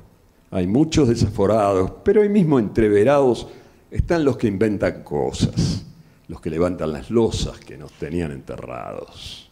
Hay 0.52 0.66
muchos 0.66 1.10
desaforados, 1.10 1.92
pero 2.04 2.22
ahí 2.22 2.30
mismo 2.30 2.58
entreverados 2.58 3.48
están 3.92 4.26
los 4.26 4.38
que 4.38 4.48
inventan 4.48 5.04
cosas, 5.04 5.86
los 6.28 6.42
que 6.42 6.50
levantan 6.50 6.92
las 6.92 7.10
losas 7.10 7.60
que 7.60 7.78
nos 7.78 7.92
tenían 7.94 8.32
enterrados. 8.32 9.47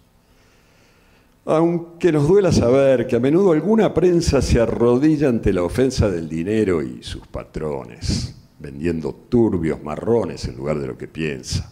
Aunque 1.45 2.11
nos 2.11 2.27
duela 2.27 2.51
saber 2.51 3.05
que 3.05 3.15
a 3.15 3.19
menudo 3.19 3.51
alguna 3.51 3.93
prensa 3.93 4.41
se 4.41 4.59
arrodilla 4.59 5.29
ante 5.29 5.53
la 5.53 5.61
ofensa 5.61 6.09
del 6.09 6.27
dinero 6.27 6.81
y 6.81 7.03
sus 7.03 7.27
patrones, 7.27 8.35
vendiendo 8.57 9.13
turbios 9.13 9.83
marrones 9.83 10.45
en 10.45 10.57
lugar 10.57 10.79
de 10.79 10.87
lo 10.87 10.97
que 10.97 11.07
piensa. 11.07 11.71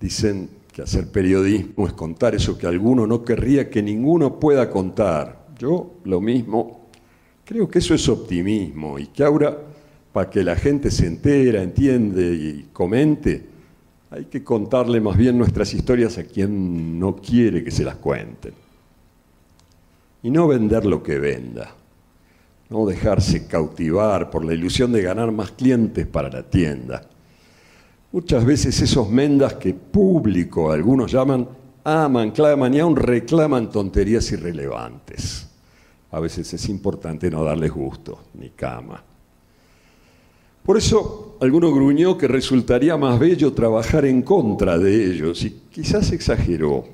Dicen 0.00 0.48
que 0.72 0.80
hacer 0.80 1.08
periodismo 1.08 1.86
es 1.86 1.92
contar 1.92 2.34
eso 2.34 2.56
que 2.56 2.66
alguno 2.66 3.06
no 3.06 3.24
querría 3.24 3.68
que 3.68 3.82
ninguno 3.82 4.40
pueda 4.40 4.70
contar. 4.70 5.48
Yo 5.58 5.96
lo 6.04 6.22
mismo. 6.22 6.88
Creo 7.44 7.68
que 7.68 7.80
eso 7.80 7.92
es 7.92 8.08
optimismo 8.08 8.98
y 8.98 9.08
que 9.08 9.22
ahora, 9.22 9.54
para 10.14 10.30
que 10.30 10.42
la 10.42 10.56
gente 10.56 10.90
se 10.90 11.06
entera, 11.06 11.62
entiende 11.62 12.32
y 12.32 12.68
comente, 12.72 13.55
hay 14.10 14.26
que 14.26 14.44
contarle 14.44 15.00
más 15.00 15.16
bien 15.16 15.36
nuestras 15.36 15.72
historias 15.74 16.18
a 16.18 16.24
quien 16.24 16.98
no 16.98 17.16
quiere 17.16 17.64
que 17.64 17.70
se 17.70 17.84
las 17.84 17.96
cuenten. 17.96 18.54
Y 20.22 20.30
no 20.30 20.46
vender 20.46 20.84
lo 20.86 21.02
que 21.02 21.18
venda. 21.18 21.74
No 22.68 22.86
dejarse 22.86 23.46
cautivar 23.46 24.30
por 24.30 24.44
la 24.44 24.54
ilusión 24.54 24.92
de 24.92 25.02
ganar 25.02 25.30
más 25.30 25.52
clientes 25.52 26.06
para 26.06 26.28
la 26.28 26.42
tienda. 26.42 27.08
Muchas 28.12 28.44
veces 28.44 28.80
esos 28.80 29.08
mendas 29.10 29.54
que 29.54 29.74
público 29.74 30.70
algunos 30.70 31.12
llaman, 31.12 31.48
aman, 31.84 32.30
claman 32.30 32.74
y 32.74 32.80
aún 32.80 32.96
reclaman 32.96 33.70
tonterías 33.70 34.30
irrelevantes. 34.32 35.48
A 36.10 36.20
veces 36.20 36.52
es 36.54 36.68
importante 36.68 37.30
no 37.30 37.44
darles 37.44 37.72
gusto, 37.72 38.20
ni 38.34 38.50
cama. 38.50 39.02
Por 40.64 40.76
eso 40.76 41.25
alguno 41.40 41.72
gruñó 41.72 42.16
que 42.16 42.28
resultaría 42.28 42.96
más 42.96 43.18
bello 43.18 43.52
trabajar 43.52 44.04
en 44.04 44.22
contra 44.22 44.78
de 44.78 45.04
ellos 45.06 45.42
y 45.44 45.50
quizás 45.70 46.12
exageró. 46.12 46.84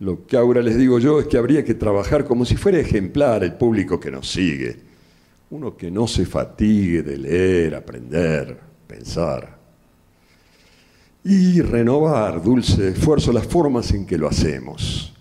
Lo 0.00 0.26
que 0.26 0.36
ahora 0.36 0.62
les 0.62 0.76
digo 0.76 0.98
yo 0.98 1.20
es 1.20 1.26
que 1.26 1.38
habría 1.38 1.64
que 1.64 1.74
trabajar 1.74 2.24
como 2.24 2.44
si 2.44 2.56
fuera 2.56 2.78
ejemplar 2.78 3.44
el 3.44 3.54
público 3.54 4.00
que 4.00 4.10
nos 4.10 4.30
sigue. 4.30 4.76
Uno 5.50 5.76
que 5.76 5.90
no 5.90 6.06
se 6.06 6.26
fatigue 6.26 7.02
de 7.02 7.18
leer, 7.18 7.74
aprender, 7.74 8.58
pensar. 8.86 9.58
Y 11.24 11.60
renovar, 11.60 12.42
dulce 12.42 12.88
esfuerzo, 12.88 13.32
las 13.32 13.46
formas 13.46 13.92
en 13.92 14.06
que 14.06 14.18
lo 14.18 14.28
hacemos. 14.28 15.14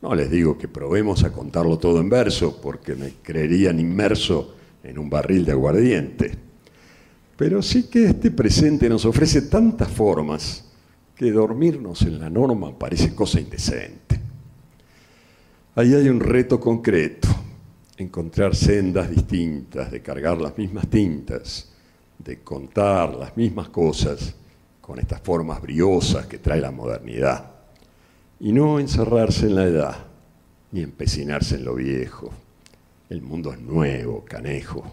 No 0.00 0.14
les 0.14 0.30
digo 0.30 0.56
que 0.56 0.66
probemos 0.66 1.24
a 1.24 1.32
contarlo 1.32 1.78
todo 1.78 2.00
en 2.00 2.08
verso, 2.08 2.58
porque 2.62 2.94
me 2.94 3.14
creerían 3.22 3.78
inmerso 3.78 4.54
en 4.82 4.98
un 4.98 5.10
barril 5.10 5.44
de 5.44 5.52
aguardiente 5.52 6.38
pero 7.36 7.62
sí 7.62 7.84
que 7.84 8.06
este 8.06 8.30
presente 8.30 8.88
nos 8.88 9.04
ofrece 9.04 9.42
tantas 9.42 9.88
formas 9.88 10.64
que 11.14 11.30
dormirnos 11.30 12.02
en 12.02 12.18
la 12.18 12.30
norma 12.30 12.76
parece 12.78 13.14
cosa 13.14 13.40
indecente. 13.40 14.20
Ahí 15.74 15.94
hay 15.94 16.08
un 16.08 16.20
reto 16.20 16.60
concreto, 16.60 17.28
encontrar 17.96 18.54
sendas 18.54 19.10
distintas, 19.10 19.90
de 19.90 20.02
cargar 20.02 20.40
las 20.40 20.56
mismas 20.58 20.88
tintas, 20.88 21.72
de 22.18 22.40
contar 22.40 23.14
las 23.14 23.36
mismas 23.36 23.68
cosas 23.70 24.34
con 24.80 24.98
estas 24.98 25.20
formas 25.22 25.62
briosas 25.62 26.26
que 26.26 26.38
trae 26.38 26.60
la 26.60 26.70
modernidad, 26.70 27.50
y 28.40 28.52
no 28.52 28.80
encerrarse 28.80 29.46
en 29.46 29.54
la 29.54 29.64
edad, 29.64 29.96
ni 30.72 30.82
empecinarse 30.82 31.54
en 31.54 31.64
lo 31.64 31.76
viejo. 31.76 32.30
El 33.08 33.22
mundo 33.22 33.52
es 33.52 33.60
nuevo, 33.60 34.24
canejo, 34.24 34.84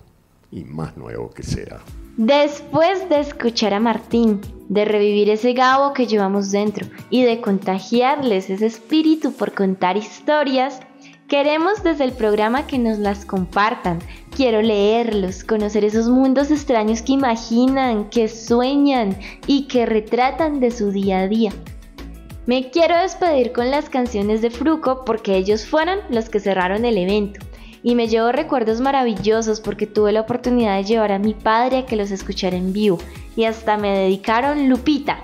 y 0.51 0.63
más 0.63 0.95
nuevo 0.95 1.29
que 1.31 1.43
será. 1.43 1.81
Después 2.19 3.07
de 3.07 3.21
escuchar 3.21 3.73
a 3.73 3.79
Martín, 3.79 4.41
de 4.67 4.83
revivir 4.83 5.29
ese 5.29 5.53
gabo 5.53 5.93
que 5.93 6.05
llevamos 6.05 6.51
dentro 6.51 6.85
y 7.09 7.23
de 7.23 7.39
contagiarles 7.39 8.49
ese 8.49 8.65
espíritu 8.65 9.31
por 9.31 9.53
contar 9.53 9.95
historias, 9.95 10.81
queremos 11.29 11.81
desde 11.81 12.03
el 12.03 12.11
programa 12.11 12.67
que 12.67 12.77
nos 12.77 12.99
las 12.99 13.23
compartan. 13.23 13.99
Quiero 14.35 14.61
leerlos, 14.61 15.45
conocer 15.45 15.85
esos 15.85 16.09
mundos 16.09 16.51
extraños 16.51 17.01
que 17.01 17.13
imaginan, 17.13 18.09
que 18.09 18.27
sueñan 18.27 19.15
y 19.47 19.67
que 19.69 19.85
retratan 19.85 20.59
de 20.59 20.71
su 20.71 20.91
día 20.91 21.19
a 21.19 21.27
día. 21.29 21.53
Me 22.45 22.69
quiero 22.69 22.97
despedir 22.97 23.53
con 23.53 23.71
las 23.71 23.89
canciones 23.89 24.41
de 24.41 24.49
Fruco 24.49 25.05
porque 25.05 25.37
ellos 25.37 25.65
fueron 25.65 25.99
los 26.09 26.27
que 26.27 26.41
cerraron 26.41 26.83
el 26.83 26.97
evento 26.97 27.48
y 27.83 27.95
me 27.95 28.07
llevo 28.07 28.31
recuerdos 28.31 28.81
maravillosos 28.81 29.61
porque 29.61 29.87
tuve 29.87 30.11
la 30.11 30.21
oportunidad 30.21 30.77
de 30.77 30.83
llevar 30.83 31.11
a 31.11 31.19
mi 31.19 31.33
padre 31.33 31.79
a 31.79 31.85
que 31.85 31.95
los 31.95 32.11
escuchara 32.11 32.57
en 32.57 32.73
vivo 32.73 32.99
y 33.35 33.45
hasta 33.45 33.77
me 33.77 33.89
dedicaron 33.89 34.69
Lupita. 34.69 35.19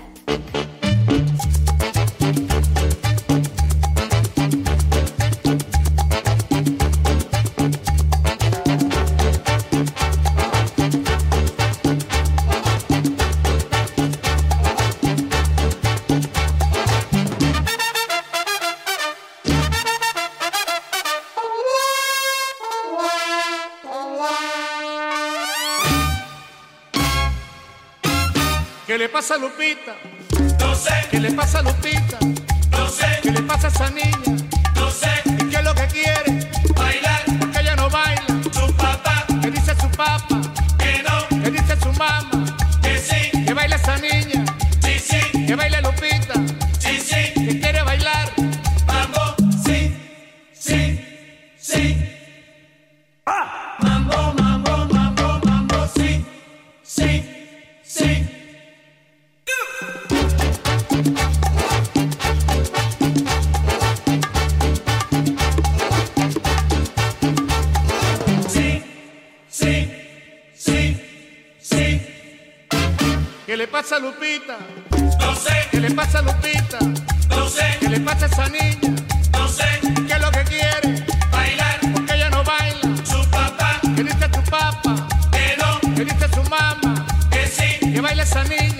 Pasa 29.16 29.36
a 29.36 29.38
Lupita? 29.38 29.96
No 30.60 30.74
sé. 30.74 30.92
¿Qué 31.10 31.18
le 31.18 31.32
pasa 31.32 31.60
a 31.60 31.62
Lupita? 31.62 32.18
No 32.72 32.86
sé. 32.86 33.06
¿Qué 33.22 33.30
le 33.30 33.40
pasa 33.40 33.68
a 33.68 33.70
esa 33.70 33.88
niña? 33.88 34.44
No 34.74 34.90
sé. 34.90 35.10
¿Y 35.24 35.48
qué 35.48 35.56
es 35.56 35.64
lo 35.64 35.74
que 35.74 35.86
quiere? 35.86 36.50
Bailar. 36.74 37.22
Porque 37.40 37.60
ella 37.60 37.76
no 37.76 37.88
baila. 37.88 38.26
Su 38.52 38.70
papá. 38.74 39.24
¿Qué 39.40 39.50
dice 39.50 39.74
su 39.80 39.88
papá? 39.88 40.38
Que 40.78 41.02
no. 41.02 41.42
¿Qué 41.42 41.50
dice 41.50 41.80
su 41.80 41.90
mamá? 41.94 42.44
Que 42.82 42.98
sí. 42.98 43.44
Que 43.46 43.54
baila 43.54 43.76
esa 43.76 43.96
niña. 43.96 44.44
Sí, 44.82 44.98
sí. 44.98 45.46
Que 45.46 45.54
baila 45.54 45.80
Lupita. 45.80 46.34
¿Qué 73.56 73.62
le 73.62 73.68
pasa 73.68 73.96
a 73.96 73.98
Lupita? 74.00 74.58
No 75.18 75.34
sé, 75.34 75.50
¿Qué 75.70 75.80
le 75.80 75.90
pasa 75.92 76.18
a 76.18 76.22
Lupita? 76.22 76.78
no 77.30 77.48
sé, 77.48 77.78
¿Qué 77.80 77.88
le 77.88 78.00
pasa 78.00 78.26
a 78.26 78.28
esa 78.28 78.48
niña? 78.50 78.94
no 79.32 79.48
sé. 79.48 79.64
¿Qué 80.06 80.12
es 80.12 80.20
lo 80.20 80.30
que 80.30 80.44
quiere? 80.44 81.06
Bailar 81.32 81.80
Porque 81.94 82.14
ella 82.16 82.28
no 82.28 82.44
baila. 82.44 82.82
su 83.06 83.30
papá. 83.30 83.80
¿Qué 83.96 84.04
dice 84.04 84.28
tu 84.28 84.42
papá? 84.50 85.08
Que 85.32 85.56
no, 85.56 85.80
¿Qué 85.94 86.04
dice 86.04 86.28
su 86.34 86.42
mamá? 86.50 87.06
que 87.30 87.46
sí, 87.46 87.92
Que 87.94 87.98
baila 88.02 88.24
esa 88.24 88.44
niña. 88.44 88.75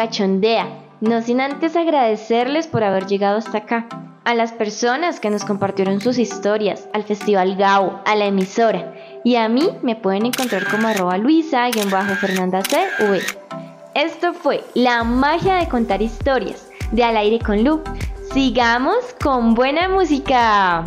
cachondea, 0.00 0.66
no 1.02 1.20
sin 1.20 1.42
antes 1.42 1.76
agradecerles 1.76 2.66
por 2.66 2.82
haber 2.82 3.06
llegado 3.06 3.36
hasta 3.36 3.58
acá. 3.58 3.86
A 4.24 4.34
las 4.34 4.50
personas 4.50 5.20
que 5.20 5.28
nos 5.28 5.44
compartieron 5.44 6.00
sus 6.00 6.16
historias, 6.16 6.88
al 6.94 7.02
Festival 7.04 7.54
GAO, 7.56 8.00
a 8.06 8.16
la 8.16 8.24
emisora. 8.24 8.94
Y 9.24 9.36
a 9.36 9.46
mí 9.50 9.68
me 9.82 9.96
pueden 9.96 10.24
encontrar 10.24 10.66
como 10.70 10.88
arroba 10.88 11.18
luisa 11.18 11.68
y 11.68 11.78
en 11.78 11.90
bajo 11.90 12.14
fernanda 12.14 12.62
CV. 12.62 13.20
Esto 13.94 14.32
fue 14.32 14.64
La 14.72 15.04
magia 15.04 15.56
de 15.56 15.68
contar 15.68 16.00
historias 16.00 16.66
de 16.92 17.04
Al 17.04 17.18
aire 17.18 17.38
con 17.38 17.62
Lu. 17.62 17.82
Sigamos 18.32 19.14
con 19.22 19.52
buena 19.52 19.86
música. 19.90 20.82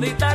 todita. 0.00 0.25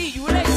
see 0.00 0.08
you 0.18 0.26
later. 0.26 0.49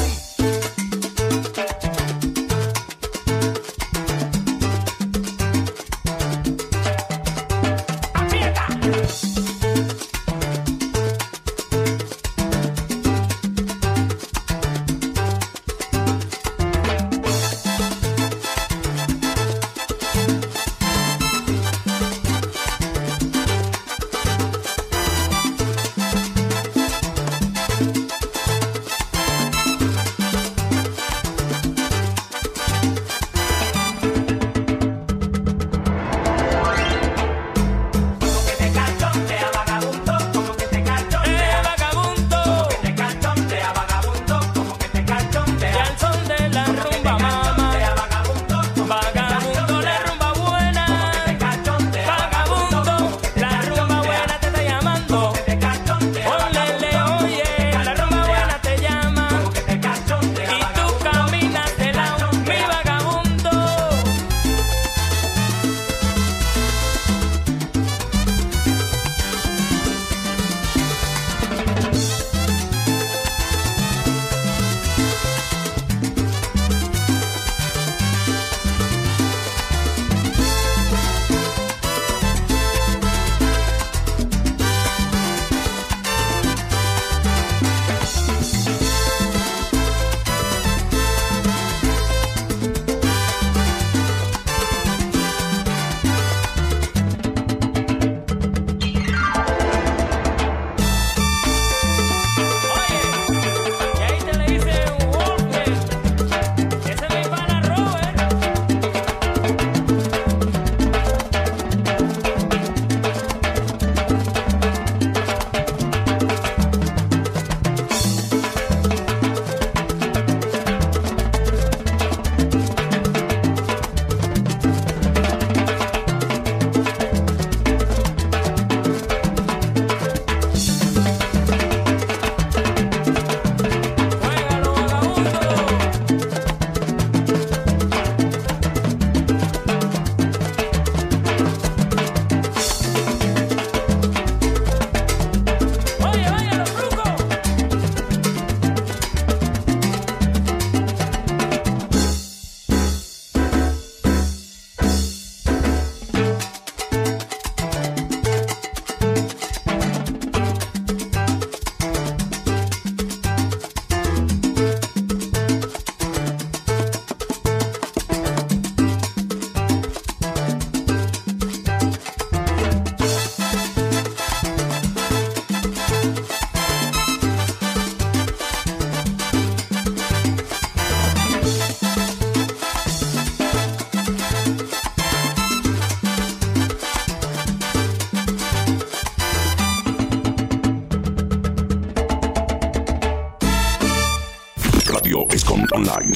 Online. 195.93 196.15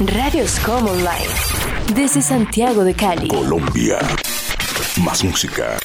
Radioscom 0.00 0.86
Online. 0.86 1.28
Desde 1.94 2.22
Santiago 2.22 2.84
de 2.84 2.94
Cali. 2.94 3.28
Colombia. 3.28 3.98
Más 5.02 5.24
música. 5.24 5.78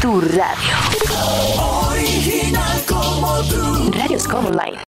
Tu 0.00 0.20
radio. 0.20 0.76
Original 1.88 2.82
como 2.88 3.42
tú. 3.44 3.90
Radioscom 3.92 4.46
Online. 4.46 4.78